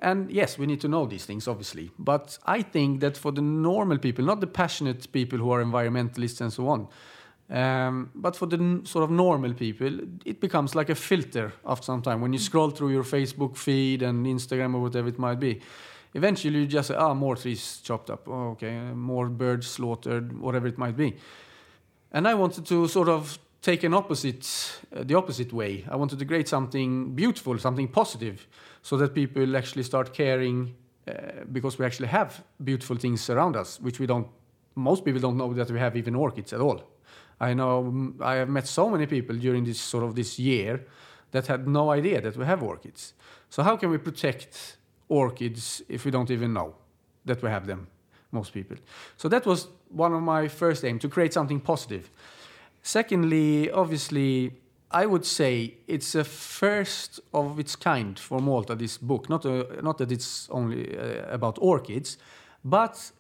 And 0.01 0.31
yes, 0.31 0.59
we 0.59 0.67
need 0.67 0.81
to 0.81 0.89
know 0.89 1.07
these 1.07 1.25
things, 1.25 1.49
obviously. 1.49 1.91
But 1.99 2.39
I 2.45 2.63
think 2.63 3.01
that 3.01 3.17
for 3.17 3.33
the 3.33 3.41
normal 3.41 3.99
people, 3.99 4.25
not 4.25 4.41
the 4.41 4.47
passionate 4.47 5.11
people 5.13 5.39
who 5.39 5.51
are 5.51 5.65
environmentalists 5.65 6.41
and 6.41 6.53
so 6.53 6.69
on, 6.69 6.89
um, 7.51 8.11
but 8.15 8.37
for 8.37 8.47
the 8.47 8.81
sort 8.85 9.05
of 9.05 9.11
normal 9.11 9.53
people, 9.53 10.01
it 10.25 10.41
becomes 10.41 10.75
like 10.75 10.89
a 10.89 10.95
filter 10.95 11.53
after 11.67 11.85
some 11.85 12.01
time. 12.01 12.21
When 12.21 12.33
you 12.33 12.39
scroll 12.39 12.71
through 12.71 12.91
your 12.91 13.05
Facebook 13.05 13.57
feed 13.57 14.03
and 14.03 14.27
Instagram 14.27 14.75
or 14.75 14.81
whatever 14.81 15.09
it 15.09 15.19
might 15.19 15.39
be, 15.39 15.61
eventually 16.15 16.61
you 16.61 16.67
just 16.67 16.89
say, 16.89 16.95
ah, 16.95 17.13
more 17.13 17.37
trees 17.37 17.81
chopped 17.83 18.09
up. 18.09 18.27
Oh, 18.29 18.51
okay, 18.53 18.79
more 18.95 19.29
birds 19.29 19.67
slaughtered, 19.67 20.39
whatever 20.39 20.67
it 20.67 20.79
might 20.79 20.97
be. 20.97 21.17
And 22.13 22.27
I 22.27 22.35
wanted 22.35 22.65
to 22.67 22.89
sort 22.89 23.09
of 23.09 23.39
take 23.61 23.83
an 23.83 23.93
opposite, 23.93 24.81
uh, 24.97 25.05
the 25.05 25.15
opposite 25.15 25.53
way. 25.53 25.85
I 25.91 25.97
wanted 25.97 26.19
to 26.21 26.25
create 26.25 26.49
something 26.49 27.15
beautiful, 27.15 27.59
something 27.59 27.89
positive, 27.89 28.47
so 28.83 28.97
that 28.97 29.15
people 29.15 29.57
actually 29.57 29.83
start 29.83 30.15
caring 30.15 30.75
uh, 31.07 31.45
because 31.53 31.79
we 31.79 31.85
actually 31.85 32.09
have 32.09 32.43
beautiful 32.63 32.97
things 32.97 33.29
around 33.29 33.57
us, 33.57 33.81
which 33.81 33.99
we 33.99 34.07
don't. 34.07 34.29
Most 34.77 35.05
people 35.05 35.21
don't 35.21 35.37
know 35.37 35.53
that 35.53 35.71
we 35.71 35.79
have 35.79 35.97
even 35.97 36.15
orchids 36.15 36.53
at 36.53 36.61
all. 36.61 36.94
I 37.51 37.55
know 37.55 37.85
mm, 37.85 38.21
I 38.21 38.37
have 38.37 38.49
met 38.49 38.67
so 38.67 38.89
many 38.89 39.07
people 39.07 39.37
during 39.37 39.65
this 39.65 39.81
sort 39.81 40.05
of 40.05 40.15
this 40.15 40.39
year 40.39 40.87
that 41.31 41.47
had 41.47 41.67
no 41.67 41.91
idea 41.91 42.21
that 42.21 42.37
we 42.37 42.45
have 42.45 42.63
orchids. 42.63 43.15
So 43.51 43.63
how 43.63 43.77
can 43.77 43.91
we 43.91 43.99
protect 43.99 44.79
orchids 45.09 45.83
if 45.89 46.05
we 46.05 46.11
don't 46.11 46.31
even 46.31 46.53
know 46.53 46.75
that 47.25 47.43
we 47.43 47.49
have 47.49 47.67
them? 47.67 47.87
Most 48.31 48.53
people. 48.53 48.77
So 49.17 49.29
that 49.29 49.47
was 49.47 49.69
one 49.91 50.15
of 50.15 50.23
my 50.23 50.49
first 50.49 50.85
aim 50.85 50.99
to 50.99 51.09
create 51.09 51.33
something 51.33 51.61
positive. 51.61 52.11
Secondly, 52.83 53.71
obviously, 53.71 54.53
I 54.91 55.07
would 55.07 55.25
say 55.25 55.75
it's 55.87 56.15
a 56.15 56.25
first 56.25 57.21
of 57.33 57.59
its 57.59 57.77
kind 57.77 58.19
for 58.19 58.41
Malta. 58.41 58.75
This 58.75 58.99
book, 58.99 59.29
not 59.29 59.45
a, 59.45 59.83
not 59.83 59.99
that 59.99 60.11
it's 60.11 60.49
only 60.51 60.97
uh, 60.99 61.35
about 61.35 61.59
orchids, 61.61 62.19
but 62.65 63.13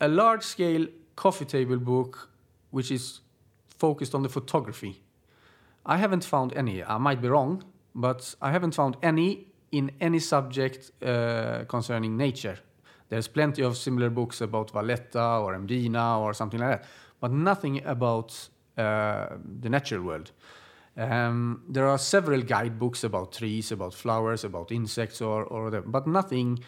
a 0.00 0.08
large-scale 0.08 0.86
coffee 1.16 1.44
table 1.44 1.76
book 1.76 2.28
which 2.72 2.90
is 2.90 3.20
focused 3.86 4.14
on 4.14 4.22
the 4.22 4.28
photography. 4.28 4.94
I 5.94 5.96
haven't 6.04 6.24
found 6.24 6.50
any. 6.62 6.76
I 6.96 6.98
might 6.98 7.20
be 7.20 7.28
wrong, 7.28 7.52
but 7.94 8.20
I 8.40 8.50
haven't 8.56 8.74
found 8.74 8.96
any 9.02 9.30
in 9.70 9.90
any 10.00 10.20
subject 10.20 10.80
uh, 11.02 11.64
concerning 11.74 12.16
nature. 12.16 12.58
There's 13.08 13.28
plenty 13.28 13.62
of 13.62 13.76
similar 13.76 14.10
books 14.10 14.40
about 14.40 14.70
Valletta 14.70 15.26
or 15.42 15.50
Mdina 15.58 16.20
or 16.20 16.34
something 16.34 16.60
like 16.60 16.70
that, 16.74 16.88
but 17.20 17.30
nothing 17.32 17.84
about 17.84 18.48
uh, 18.78 19.26
the 19.60 19.68
natural 19.68 20.02
world. 20.02 20.32
Um, 20.96 21.62
there 21.74 21.88
are 21.88 21.98
several 21.98 22.42
guidebooks 22.42 23.04
about 23.04 23.32
trees, 23.32 23.72
about 23.72 23.94
flowers, 23.94 24.44
about 24.44 24.70
insects, 24.70 25.20
or, 25.20 25.44
or 25.44 25.64
whatever, 25.64 25.88
but 25.88 26.06
nothing 26.06 26.58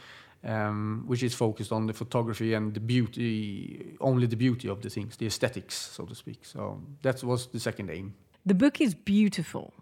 um, 0.44 1.04
which 1.06 1.22
is 1.22 1.34
focused 1.34 1.72
on 1.72 1.86
the 1.86 1.92
photography 1.92 2.54
and 2.54 2.74
the 2.74 2.80
beauty, 2.80 3.96
only 4.00 4.26
the 4.26 4.36
beauty 4.36 4.68
of 4.68 4.80
the 4.82 4.90
things, 4.90 5.16
the 5.16 5.26
aesthetics, 5.26 5.74
so 5.74 6.04
to 6.04 6.14
speak. 6.14 6.44
So 6.44 6.80
that 7.02 7.22
was 7.22 7.46
the 7.46 7.60
second 7.60 7.90
aim. 7.90 8.14
The 8.46 8.54
book 8.54 8.80
is 8.80 8.94
beautiful. 8.94 9.72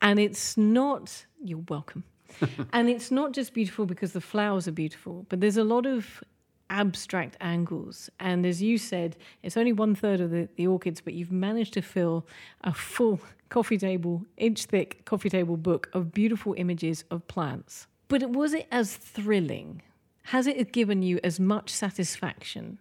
And 0.00 0.18
it's 0.18 0.56
not, 0.56 1.26
you're 1.42 1.64
welcome. 1.68 2.04
and 2.72 2.88
it's 2.88 3.10
not 3.10 3.32
just 3.32 3.54
beautiful 3.54 3.86
because 3.86 4.12
the 4.12 4.20
flowers 4.20 4.66
are 4.66 4.72
beautiful, 4.72 5.26
but 5.28 5.40
there's 5.40 5.56
a 5.56 5.64
lot 5.64 5.86
of 5.86 6.22
abstract 6.70 7.36
angles. 7.40 8.10
And 8.18 8.44
as 8.46 8.62
you 8.62 8.78
said, 8.78 9.16
it's 9.42 9.56
only 9.56 9.72
one 9.72 9.94
third 9.94 10.20
of 10.20 10.30
the, 10.30 10.48
the 10.56 10.66
orchids, 10.66 11.00
but 11.00 11.14
you've 11.14 11.32
managed 11.32 11.74
to 11.74 11.82
fill 11.82 12.26
a 12.62 12.72
full 12.72 13.20
coffee 13.50 13.78
table, 13.78 14.24
inch 14.36 14.64
thick 14.64 15.04
coffee 15.04 15.30
table 15.30 15.56
book 15.56 15.88
of 15.92 16.12
beautiful 16.12 16.54
images 16.56 17.04
of 17.10 17.26
plants. 17.28 17.86
But 18.08 18.30
was 18.30 18.54
it 18.54 18.66
as 18.70 18.96
thrilling? 18.96 19.82
Has 20.24 20.46
it 20.46 20.72
given 20.72 21.02
you 21.02 21.20
as 21.22 21.38
much 21.38 21.70
satisfaction 21.70 22.78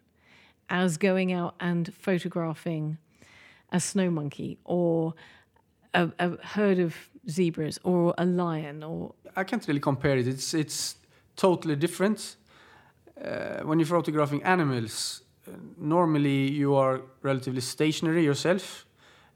as 0.70 0.98
going 0.98 1.32
out 1.32 1.56
and 1.60 1.94
photographing 1.94 2.98
a 3.72 3.80
snow 3.80 4.10
monkey 4.10 4.58
or 4.64 5.14
a, 5.94 6.10
a 6.20 6.38
herd 6.46 6.80
of 6.80 6.96
zebras 7.30 7.80
or 7.84 8.14
a 8.18 8.26
lion 8.26 8.84
or 8.84 9.14
I 9.36 9.44
can't 9.44 9.68
really 9.68 9.80
compare 9.80 10.18
it. 10.18 10.28
It's 10.28 10.54
it's 10.54 10.96
totally 11.36 11.76
different. 11.76 12.36
Uh, 13.20 13.62
when 13.64 13.80
you're 13.80 13.88
photographing 13.88 14.44
animals, 14.44 15.22
uh, 15.48 15.52
normally 15.78 16.52
you 16.52 16.76
are 16.76 17.02
relatively 17.22 17.62
stationary 17.62 18.24
yourself, 18.24 18.86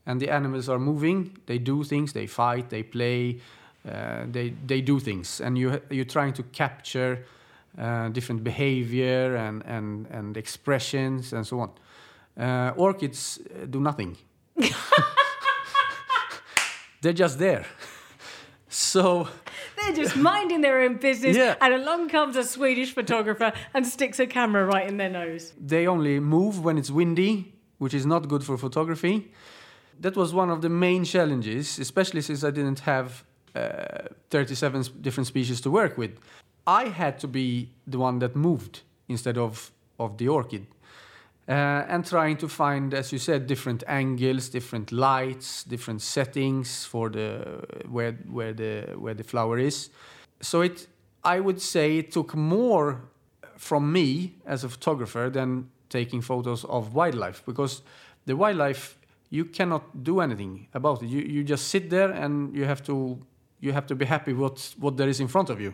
and 0.06 0.20
the 0.20 0.30
animals 0.30 0.70
are 0.70 0.80
moving. 0.80 1.38
They 1.46 1.58
do 1.60 1.84
things. 1.84 2.14
They 2.14 2.28
fight. 2.28 2.70
They 2.70 2.84
play. 2.84 3.40
Uh, 3.88 4.26
they 4.32 4.54
they 4.68 4.82
do 4.82 5.00
things, 5.00 5.42
and 5.42 5.58
you 5.58 5.80
you're 5.90 6.06
trying 6.06 6.34
to 6.34 6.44
capture 6.52 7.26
uh, 7.78 8.10
different 8.10 8.44
behavior 8.44 9.36
and 9.36 9.64
and 9.66 10.08
and 10.12 10.38
expressions 10.38 11.34
and 11.34 11.46
so 11.46 11.60
on. 11.60 11.70
Uh, 12.40 12.72
orchids 12.76 13.40
uh, 13.40 13.66
do 13.70 13.80
nothing. 13.80 14.18
They're 17.02 17.14
just 17.14 17.38
there. 17.40 17.66
So 18.70 19.28
they're 19.78 19.94
just 19.96 20.16
minding 20.18 20.62
their 20.62 20.82
own 20.82 20.98
business 20.98 21.38
Yeah. 21.38 21.56
and 21.62 21.74
along 21.74 22.10
comes 22.10 22.36
a 22.36 22.44
Swedish 22.44 22.94
photographer 22.94 23.54
and 23.74 23.86
sticks 23.88 24.20
a 24.20 24.28
camera 24.28 24.66
right 24.66 24.88
in 24.90 24.98
their 24.98 25.10
nose. 25.10 25.54
they 25.68 25.88
only 25.88 26.20
move 26.20 26.64
when 26.64 26.78
it's 26.78 26.92
windy, 26.92 27.54
which 27.78 27.94
is 27.94 28.06
not 28.06 28.28
good 28.28 28.44
for 28.44 28.58
photography. 28.58 29.32
That 30.02 30.16
was 30.16 30.34
one 30.34 30.50
of 30.52 30.62
the 30.62 30.70
main 30.70 31.06
challenges, 31.06 31.80
especially 31.80 32.22
since 32.22 32.44
I 32.44 32.52
didn't 32.52 32.80
have 32.82 33.24
uh, 33.58 34.08
37 34.30 34.80
s- 34.80 34.88
different 34.90 35.28
species 35.28 35.62
to 35.62 35.72
work 35.72 35.98
with. 35.98 36.12
I 36.66 36.86
had 36.90 37.20
to 37.20 37.28
be 37.28 37.70
the 37.92 37.98
one 37.98 38.20
that 38.20 38.36
moved 38.36 38.82
instead 39.08 39.38
of, 39.38 39.72
of 40.00 40.18
the 40.18 40.28
orchid. 40.28 40.66
Uh, 41.50 41.86
and 41.88 42.06
trying 42.06 42.36
to 42.38 42.48
find, 42.50 42.94
as 42.94 43.14
you 43.14 43.20
said, 43.20 43.48
different 43.48 43.82
angles, 43.88 44.50
different 44.50 44.92
lights, 44.92 45.64
different 45.64 46.02
settings 46.02 46.84
for 46.84 47.10
the 47.10 47.64
where 47.90 48.12
where 48.30 48.52
the 48.54 48.82
where 48.98 49.14
the 49.14 49.24
flower 49.24 49.58
is. 49.58 49.90
So 50.42 50.60
it, 50.62 50.88
I 51.24 51.40
would 51.40 51.62
say, 51.62 52.00
it 52.00 52.12
took 52.12 52.36
more 52.36 53.00
from 53.56 53.92
me 53.94 54.36
as 54.46 54.66
a 54.66 54.70
photographer 54.70 55.30
than 55.30 55.70
taking 55.90 56.22
photos 56.22 56.66
of 56.66 56.94
wildlife 56.94 57.42
because 57.46 57.82
the 58.26 58.36
wildlife 58.36 58.98
you 59.30 59.46
cannot 59.46 60.04
do 60.04 60.20
anything 60.20 60.68
about 60.74 61.02
it. 61.02 61.08
You 61.08 61.22
you 61.22 61.44
just 61.46 61.70
sit 61.70 61.90
there 61.90 62.12
and 62.12 62.54
you 62.54 62.66
have 62.66 62.82
to 62.84 63.18
you 63.60 63.74
have 63.74 63.88
to 63.88 63.96
be 63.96 64.06
happy 64.06 64.34
what 64.34 64.76
what 64.80 64.98
there 64.98 65.10
is 65.10 65.20
in 65.20 65.28
front 65.28 65.50
of 65.50 65.60
you. 65.60 65.74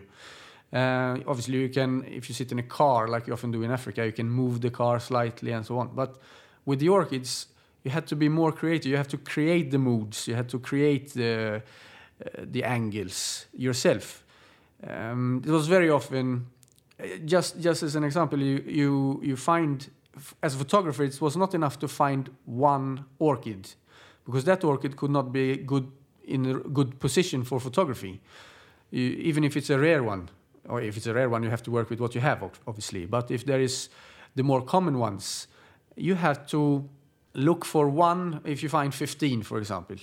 Uh, 0.72 1.18
obviously, 1.26 1.58
you 1.58 1.68
can 1.68 2.04
if 2.04 2.28
you 2.28 2.34
sit 2.34 2.52
in 2.52 2.58
a 2.58 2.62
car 2.62 3.08
like 3.08 3.26
you 3.26 3.32
often 3.32 3.50
do 3.50 3.62
in 3.62 3.70
Africa, 3.70 4.04
you 4.04 4.12
can 4.12 4.28
move 4.28 4.60
the 4.60 4.70
car 4.70 5.00
slightly 5.00 5.52
and 5.52 5.64
so 5.64 5.78
on. 5.78 5.90
But 5.94 6.16
with 6.64 6.80
the 6.80 6.88
orchids, 6.88 7.46
you 7.84 7.90
had 7.90 8.06
to 8.06 8.16
be 8.16 8.28
more 8.28 8.52
creative. 8.52 8.90
You 8.90 8.96
have 8.96 9.08
to 9.08 9.18
create 9.18 9.70
the 9.70 9.78
moods. 9.78 10.26
You 10.26 10.34
had 10.34 10.48
to 10.48 10.58
create 10.58 11.12
the 11.14 11.62
uh, 12.24 12.28
the 12.52 12.64
angles 12.64 13.46
yourself. 13.52 14.24
Um, 14.86 15.42
it 15.46 15.50
was 15.50 15.68
very 15.68 15.90
often 15.90 16.46
uh, 17.00 17.06
just 17.24 17.60
just 17.60 17.82
as 17.82 17.96
an 17.96 18.04
example, 18.04 18.40
you 18.40 18.62
you 18.66 19.20
you 19.22 19.36
find 19.36 19.90
as 20.42 20.54
a 20.54 20.58
photographer, 20.58 21.04
it 21.04 21.20
was 21.20 21.36
not 21.36 21.54
enough 21.54 21.78
to 21.80 21.88
find 21.88 22.30
one 22.44 23.04
orchid 23.18 23.74
because 24.24 24.44
that 24.44 24.62
orchid 24.64 24.96
could 24.96 25.10
not 25.10 25.32
be 25.32 25.56
good 25.56 25.90
in 26.26 26.46
a 26.46 26.54
good 26.54 26.98
position 27.00 27.44
for 27.44 27.60
photography, 27.60 28.20
you, 28.90 29.02
even 29.02 29.44
if 29.44 29.56
it's 29.56 29.70
a 29.70 29.78
rare 29.78 30.02
one. 30.02 30.28
Or 30.68 30.80
if 30.80 30.96
it's 30.96 31.06
a 31.06 31.14
rare 31.14 31.28
one, 31.28 31.42
you 31.42 31.50
have 31.50 31.62
to 31.64 31.70
work 31.70 31.90
with 31.90 32.00
what 32.00 32.14
you 32.14 32.20
have, 32.20 32.42
obviously. 32.66 33.06
But 33.06 33.30
if 33.30 33.44
there 33.44 33.60
is 33.60 33.90
the 34.34 34.42
more 34.42 34.62
common 34.62 34.98
ones, 34.98 35.46
you 35.96 36.14
have 36.14 36.46
to 36.48 36.88
look 37.34 37.64
for 37.64 37.88
one. 37.88 38.40
If 38.44 38.62
you 38.62 38.68
find 38.68 38.94
15, 38.94 39.42
for 39.42 39.58
example, 39.58 39.96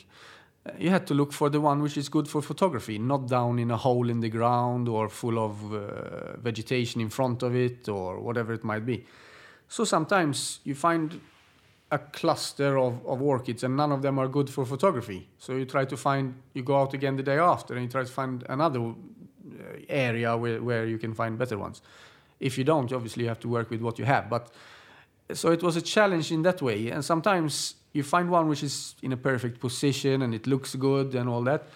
you 0.77 0.89
had 0.89 1.07
to 1.07 1.13
look 1.13 1.33
for 1.33 1.49
the 1.49 1.59
one 1.59 1.81
which 1.81 1.97
is 1.97 2.09
good 2.09 2.27
for 2.27 2.41
photography, 2.41 2.99
not 2.99 3.27
down 3.27 3.57
in 3.57 3.71
a 3.71 3.77
hole 3.77 4.09
in 4.09 4.19
the 4.19 4.29
ground 4.29 4.87
or 4.87 5.09
full 5.09 5.39
of 5.39 5.73
uh, 5.73 6.37
vegetation 6.37 7.01
in 7.01 7.09
front 7.09 7.41
of 7.41 7.55
it 7.55 7.89
or 7.89 8.19
whatever 8.19 8.53
it 8.53 8.63
might 8.63 8.85
be. 8.85 9.05
So 9.67 9.83
sometimes 9.83 10.59
you 10.63 10.75
find 10.75 11.19
a 11.91 11.99
cluster 11.99 12.77
of, 12.77 13.05
of 13.05 13.21
orchids 13.21 13.63
and 13.63 13.75
none 13.75 13.91
of 13.91 14.01
them 14.01 14.17
are 14.17 14.27
good 14.27 14.49
for 14.49 14.65
photography. 14.65 15.27
So 15.37 15.57
you 15.57 15.65
try 15.65 15.85
to 15.85 15.97
find, 15.97 16.35
you 16.53 16.63
go 16.63 16.77
out 16.77 16.93
again 16.93 17.17
the 17.17 17.23
day 17.23 17.37
after 17.37 17.73
and 17.73 17.83
you 17.83 17.89
try 17.89 18.03
to 18.03 18.11
find 18.11 18.45
another 18.47 18.79
uh, 18.79 18.93
area 19.89 20.35
where, 20.37 20.63
where 20.63 20.85
you 20.85 20.97
can 20.97 21.13
find 21.13 21.37
better 21.37 21.57
ones. 21.57 21.81
If 22.39 22.57
you 22.57 22.63
don't, 22.63 22.91
obviously 22.93 23.23
you 23.23 23.29
have 23.29 23.41
to 23.41 23.49
work 23.49 23.69
with 23.69 23.81
what 23.81 23.99
you 23.99 24.05
have. 24.05 24.29
But 24.29 24.51
so 25.33 25.51
it 25.51 25.61
was 25.61 25.75
a 25.75 25.81
challenge 25.81 26.31
in 26.31 26.43
that 26.43 26.61
way. 26.61 26.89
And 26.89 27.03
sometimes 27.03 27.75
you 27.91 28.03
find 28.03 28.29
one 28.29 28.47
which 28.47 28.63
is 28.63 28.95
in 29.01 29.11
a 29.11 29.17
perfect 29.17 29.59
position 29.59 30.21
and 30.21 30.33
it 30.33 30.47
looks 30.47 30.75
good 30.75 31.13
and 31.13 31.27
all 31.27 31.43
that. 31.43 31.67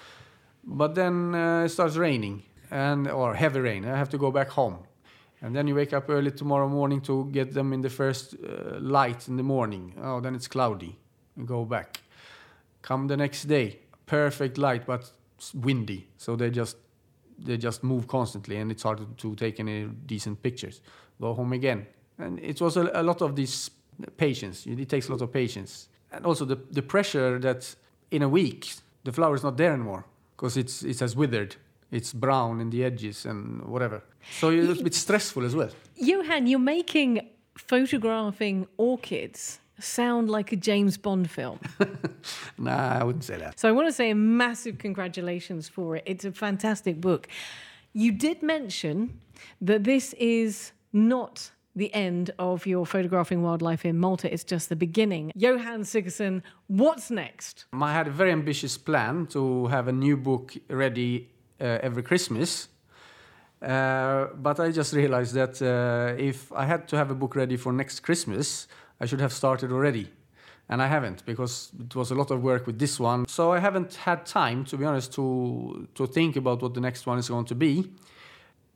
But 0.64 0.96
then 0.96 1.36
uh, 1.36 1.64
it 1.66 1.70
starts 1.70 1.98
raining 1.98 2.44
and 2.72 3.08
or 3.10 3.36
heavy 3.36 3.60
rain. 3.60 3.86
I 3.86 3.98
have 3.98 4.10
to 4.10 4.18
go 4.18 4.32
back 4.32 4.50
home. 4.50 4.78
And 5.42 5.56
then 5.56 5.68
you 5.68 5.76
wake 5.76 5.94
up 5.94 6.10
early 6.10 6.32
tomorrow 6.32 6.68
morning 6.68 7.02
to 7.02 7.26
get 7.32 7.54
them 7.54 7.74
in 7.74 7.82
the 7.82 7.90
first 7.90 8.36
uh, 8.36 8.80
light 8.80 9.28
in 9.28 9.38
the 9.38 9.44
morning. 9.44 9.94
Oh, 10.02 10.20
then 10.20 10.36
it's 10.36 10.48
cloudy. 10.48 10.98
You 11.38 11.46
go 11.46 11.66
back. 11.66 12.02
Come 12.82 13.08
the 13.08 13.18
next 13.18 13.46
day, 13.46 13.80
perfect 14.06 14.58
light 14.58 14.86
but 14.86 15.12
windy. 15.54 16.08
So 16.18 16.36
they 16.36 16.50
just 16.50 16.78
they 17.38 17.58
just 17.58 17.84
move 17.84 18.08
constantly 18.08 18.58
and 18.58 18.72
it's 18.72 18.84
hard 18.84 19.00
to, 19.00 19.06
to 19.18 19.36
take 19.36 19.60
any 19.60 19.86
decent 20.06 20.42
pictures. 20.42 20.82
Go 21.20 21.34
home 21.34 21.54
again. 21.54 21.86
And 22.18 22.40
it 22.40 22.62
was 22.62 22.78
a, 22.78 22.90
a 22.94 23.04
lot 23.04 23.22
of 23.22 23.36
this 23.36 23.70
patience. 24.18 24.66
It 24.66 24.88
takes 24.88 25.10
a 25.10 25.12
lot 25.12 25.22
of 25.22 25.34
patience. 25.34 25.90
And 26.12 26.26
also 26.26 26.46
the, 26.46 26.58
the 26.72 26.82
pressure 26.82 27.40
that 27.40 27.76
in 28.12 28.22
a 28.22 28.30
week 28.30 28.74
the 29.04 29.12
flower 29.12 29.36
is 29.36 29.44
not 29.44 29.58
there 29.58 29.74
anymore 29.74 30.06
because 30.36 30.58
it's, 30.58 30.84
it 30.84 31.00
has 31.00 31.16
withered. 31.16 31.56
It's 31.92 32.14
brown 32.14 32.60
in 32.62 32.70
the 32.70 32.84
edges 32.84 33.26
and 33.26 33.64
whatever. 33.66 34.04
So 34.40 34.50
it's 34.50 34.80
a 34.80 34.84
bit 34.84 34.94
stressful 34.94 35.46
as 35.46 35.56
well. 35.56 35.70
Johan, 35.96 36.48
you're 36.48 36.60
making 36.60 37.30
photographing 37.58 38.68
orchids 38.78 39.60
sound 39.80 40.30
like 40.30 40.52
a 40.52 40.56
James 40.56 40.98
Bond 40.98 41.30
film. 41.30 41.60
Nah, 42.58 43.00
I 43.00 43.04
wouldn't 43.04 43.24
say 43.24 43.38
that. 43.38 43.60
So 43.60 43.70
I 43.70 43.72
want 43.72 43.88
to 43.88 43.94
say 43.94 44.10
a 44.10 44.16
massive 44.16 44.78
congratulations 44.78 45.68
for 45.70 45.98
it. 45.98 46.04
It's 46.06 46.26
a 46.26 46.32
fantastic 46.32 47.00
book. 47.00 47.28
You 47.94 48.12
did 48.12 48.42
mention 48.42 49.20
that 49.62 49.84
this 49.84 50.14
is 50.14 50.72
not 50.94 51.52
the 51.76 51.94
end 51.94 52.32
of 52.40 52.66
your 52.66 52.86
photographing 52.86 53.44
wildlife 53.44 53.86
in 53.86 54.00
Malta. 54.00 54.34
It's 54.34 54.46
just 54.46 54.70
the 54.70 54.76
beginning. 54.76 55.32
Johan 55.36 55.82
Siggesson, 55.82 56.42
what's 56.68 57.12
next? 57.12 57.66
I 57.74 57.92
had 57.92 58.08
a 58.08 58.12
very 58.12 58.32
ambitious 58.32 58.78
plan 58.78 59.28
to 59.28 59.68
have 59.68 59.88
a 59.88 59.92
new 59.92 60.16
book 60.16 60.56
ready 60.70 61.30
every 61.60 62.04
Christmas. 62.04 62.70
Uh, 63.62 64.28
but 64.36 64.60
I 64.60 64.72
just 64.72 64.94
realized 64.94 65.34
that 65.34 65.62
uh, 65.62 66.22
if 66.22 66.52
I 66.52 66.66
had 66.66 66.88
to 66.90 66.98
have 66.98 67.10
a 67.10 67.16
book 67.16 67.36
ready 67.36 67.58
for 67.58 67.74
next 67.74 68.02
Christmas, 68.02 68.68
I 69.00 69.06
should 69.06 69.22
have 69.22 69.34
started 69.34 69.72
already. 69.72 70.12
And 70.68 70.82
I 70.82 70.88
haven't 70.88 71.26
because 71.26 71.72
it 71.80 71.96
was 71.96 72.12
a 72.12 72.16
lot 72.16 72.32
of 72.32 72.42
work 72.42 72.66
with 72.66 72.80
this 72.80 73.00
one. 73.00 73.28
So 73.28 73.54
I 73.54 73.60
haven't 73.60 73.96
had 73.96 74.26
time, 74.26 74.66
to 74.66 74.78
be 74.78 74.86
honest, 74.86 75.14
to, 75.14 75.88
to 75.94 76.08
think 76.08 76.36
about 76.36 76.62
what 76.62 76.74
the 76.74 76.82
next 76.82 77.06
one 77.06 77.20
is 77.20 77.30
going 77.30 77.46
to 77.46 77.56
be. 77.56 77.92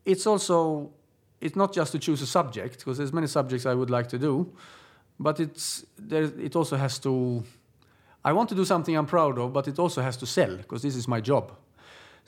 It's 0.06 0.28
also, 0.28 0.92
it's 1.42 1.56
not 1.56 1.74
just 1.74 1.92
to 1.92 2.00
choose 2.00 2.22
a 2.22 2.28
subject, 2.28 2.80
because 2.80 2.98
there's 2.98 3.14
many 3.14 3.28
subjects 3.28 3.66
I 3.66 3.74
would 3.74 3.90
like 3.90 4.08
to 4.10 4.20
do, 4.20 4.54
but 5.20 5.40
it's, 5.40 5.86
there, 5.98 6.24
it 6.24 6.56
also 6.56 6.78
has 6.78 7.00
to, 7.00 7.44
I 8.24 8.34
want 8.34 8.50
to 8.50 8.56
do 8.56 8.66
something 8.66 8.96
I'm 8.96 9.08
proud 9.08 9.38
of, 9.38 9.52
but 9.52 9.68
it 9.68 9.80
also 9.80 10.02
has 10.02 10.16
to 10.18 10.26
sell, 10.26 10.58
because 10.58 10.82
this 10.82 10.96
is 10.96 11.08
my 11.08 11.22
job. 11.22 11.52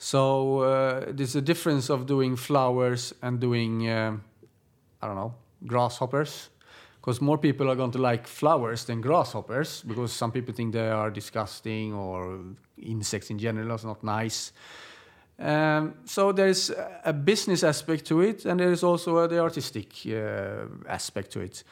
So 0.02 0.62
uh, 0.62 1.04
there's 1.12 1.36
a 1.36 1.40
difference 1.40 1.88
of 1.88 2.06
doing 2.06 2.34
flowers 2.34 3.14
and 3.22 3.38
doing, 3.38 3.88
um, 3.88 4.24
I 5.00 5.06
don't 5.06 5.14
know, 5.14 5.34
grasshoppers. 5.64 6.48
Because 7.00 7.20
more 7.20 7.38
people 7.38 7.70
are 7.70 7.76
going 7.76 7.92
to 7.92 7.98
like 7.98 8.26
flowers 8.26 8.84
than 8.84 9.00
grasshoppers, 9.00 9.82
because 9.82 10.12
some 10.12 10.32
people 10.32 10.52
think 10.54 10.72
they 10.72 10.90
are 10.90 11.08
disgusting 11.08 11.94
or 11.94 12.40
insects 12.78 13.30
in 13.30 13.38
general 13.38 13.70
are 13.70 13.78
not 13.84 14.02
nice. 14.02 14.52
Um, 15.38 15.94
so 16.04 16.32
there's 16.32 16.72
a 17.04 17.12
business 17.12 17.62
aspect 17.62 18.04
to 18.06 18.22
it, 18.22 18.44
and 18.44 18.58
there 18.58 18.72
is 18.72 18.82
also 18.82 19.28
the 19.28 19.38
artistic 19.38 19.88
uh, 20.06 20.66
aspect 20.88 21.30
to 21.32 21.40
it. 21.40 21.62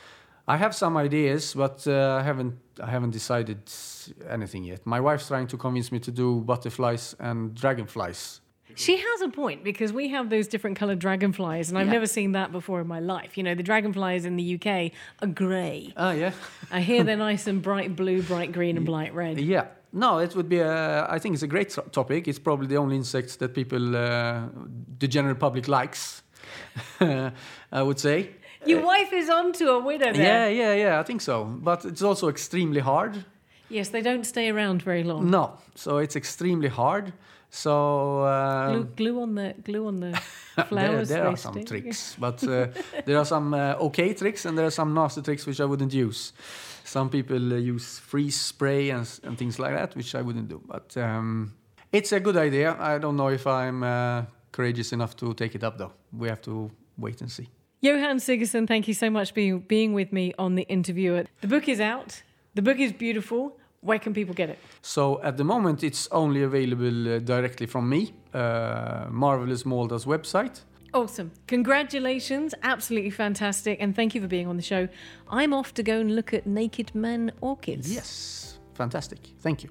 I 0.54 0.56
have 0.56 0.74
some 0.74 0.96
ideas, 1.06 1.54
but 1.54 1.86
uh, 1.86 2.20
I 2.20 2.22
haven't 2.22 2.54
I 2.82 2.90
haven't 2.90 3.12
decided 3.12 3.58
anything 4.28 4.64
yet. 4.64 4.80
My 4.84 5.00
wife's 5.00 5.26
trying 5.28 5.46
to 5.48 5.56
convince 5.56 5.92
me 5.92 5.98
to 6.00 6.10
do 6.10 6.40
butterflies 6.40 7.14
and 7.18 7.54
dragonflies. 7.54 8.40
She 8.76 8.96
has 8.96 9.20
a 9.22 9.28
point 9.28 9.64
because 9.64 9.92
we 9.92 10.08
have 10.16 10.30
those 10.30 10.46
different 10.48 10.78
coloured 10.78 11.00
dragonflies, 11.00 11.68
and 11.70 11.78
I've 11.78 11.86
Yeah. 11.88 11.98
never 11.98 12.06
seen 12.06 12.32
that 12.32 12.50
before 12.52 12.80
in 12.80 12.86
my 12.86 13.00
life. 13.00 13.36
You 13.36 13.42
know, 13.46 13.54
the 13.56 13.62
dragonflies 13.70 14.24
in 14.24 14.36
the 14.36 14.46
UK 14.56 14.92
are 15.22 15.28
grey. 15.44 15.92
Oh 15.96 16.12
yeah, 16.22 16.32
I 16.70 16.80
hear 16.80 17.04
they're 17.04 17.24
nice 17.30 17.46
and 17.50 17.60
bright 17.62 17.94
blue, 17.96 18.22
bright 18.22 18.52
green, 18.52 18.76
and 18.76 18.86
bright 18.86 19.12
red. 19.14 19.40
yeah. 19.40 19.66
No, 19.92 20.18
it 20.20 20.34
would 20.36 20.48
be. 20.48 20.60
A, 20.60 21.06
I 21.16 21.18
think 21.18 21.32
it's 21.34 21.42
a 21.42 21.48
great 21.56 21.76
topic. 21.92 22.28
It's 22.28 22.38
probably 22.38 22.68
the 22.68 22.76
only 22.78 22.94
insect 22.96 23.38
that 23.40 23.54
people, 23.54 23.96
uh, 23.96 24.42
the 25.00 25.08
general 25.08 25.34
public, 25.34 25.66
likes. 25.68 26.22
I 27.00 27.82
would 27.82 27.98
say. 27.98 28.30
Your 28.66 28.84
wife 28.84 29.12
is 29.12 29.30
onto 29.30 29.68
a 29.68 29.78
winner 29.78 30.12
there. 30.12 30.22
Yeah, 30.22 30.48
yeah, 30.48 30.74
yeah. 30.74 31.00
I 31.00 31.02
think 31.02 31.20
so. 31.20 31.44
But 31.44 31.84
it's 31.84 32.02
also 32.02 32.28
extremely 32.28 32.80
hard. 32.80 33.24
Yes, 33.68 33.88
they 33.90 34.02
don't 34.02 34.24
stay 34.24 34.50
around 34.50 34.82
very 34.82 35.04
long. 35.04 35.30
No, 35.30 35.58
so 35.74 35.98
it's 35.98 36.16
extremely 36.16 36.68
hard. 36.68 37.12
So 37.50 38.24
um, 38.26 38.72
Glue, 38.72 38.84
glue 38.96 39.22
on 39.22 39.34
the 39.34 39.54
glue 39.64 39.86
on 39.86 40.00
the 40.00 40.10
there, 40.56 40.64
flowers. 40.66 41.08
there 41.08 41.22
they 41.22 41.28
are 41.28 41.36
some 41.36 41.64
tricks, 41.64 42.16
but 42.20 42.42
uh, 42.44 42.68
there 43.04 43.18
are 43.18 43.24
some 43.24 43.54
uh, 43.54 43.74
okay 43.80 44.14
tricks 44.14 44.44
and 44.44 44.56
there 44.56 44.66
are 44.66 44.70
some 44.70 44.94
nasty 44.94 45.22
tricks 45.22 45.46
which 45.46 45.60
I 45.60 45.64
wouldn't 45.64 45.92
use. 45.92 46.32
Some 46.84 47.08
people 47.10 47.52
uh, 47.52 47.56
use 47.56 47.98
freeze 47.98 48.38
spray 48.40 48.90
and, 48.90 49.06
and 49.24 49.36
things 49.36 49.58
like 49.58 49.74
that, 49.74 49.96
which 49.96 50.14
I 50.14 50.22
wouldn't 50.22 50.48
do. 50.48 50.60
But 50.64 50.96
um, 50.96 51.52
it's 51.92 52.12
a 52.12 52.20
good 52.20 52.36
idea. 52.36 52.76
I 52.78 52.98
don't 52.98 53.16
know 53.16 53.28
if 53.28 53.46
I'm 53.46 53.82
uh, 53.82 54.22
courageous 54.52 54.92
enough 54.92 55.16
to 55.16 55.34
take 55.34 55.54
it 55.54 55.64
up, 55.64 55.76
though. 55.78 55.92
We 56.12 56.28
have 56.28 56.40
to 56.42 56.70
wait 56.98 57.20
and 57.20 57.30
see. 57.30 57.48
Johan 57.82 58.18
Siggesson, 58.18 58.68
thank 58.68 58.88
you 58.88 58.94
so 58.94 59.08
much 59.08 59.30
for 59.30 59.36
being, 59.36 59.60
being 59.60 59.94
with 59.94 60.12
me 60.12 60.34
on 60.38 60.54
the 60.54 60.64
interview. 60.68 61.24
The 61.40 61.48
book 61.48 61.66
is 61.66 61.80
out. 61.80 62.22
The 62.54 62.60
book 62.60 62.78
is 62.78 62.92
beautiful. 62.92 63.56
Where 63.80 63.98
can 63.98 64.12
people 64.12 64.34
get 64.34 64.50
it? 64.50 64.58
So 64.82 65.22
at 65.22 65.38
the 65.38 65.44
moment, 65.44 65.82
it's 65.82 66.06
only 66.12 66.42
available 66.42 67.14
uh, 67.14 67.18
directly 67.20 67.66
from 67.66 67.88
me, 67.88 68.12
uh, 68.34 69.06
Marvelous 69.08 69.64
Malta's 69.64 70.04
website. 70.04 70.60
Awesome. 70.92 71.30
Congratulations. 71.46 72.54
Absolutely 72.62 73.10
fantastic. 73.10 73.78
And 73.80 73.96
thank 73.96 74.14
you 74.14 74.20
for 74.20 74.28
being 74.28 74.46
on 74.46 74.56
the 74.56 74.62
show. 74.62 74.88
I'm 75.30 75.54
off 75.54 75.72
to 75.74 75.82
go 75.82 76.00
and 76.00 76.14
look 76.14 76.34
at 76.34 76.46
naked 76.46 76.94
men 76.94 77.32
orchids. 77.40 77.90
Yes, 77.90 78.58
fantastic. 78.74 79.20
Thank 79.40 79.62
you. 79.62 79.70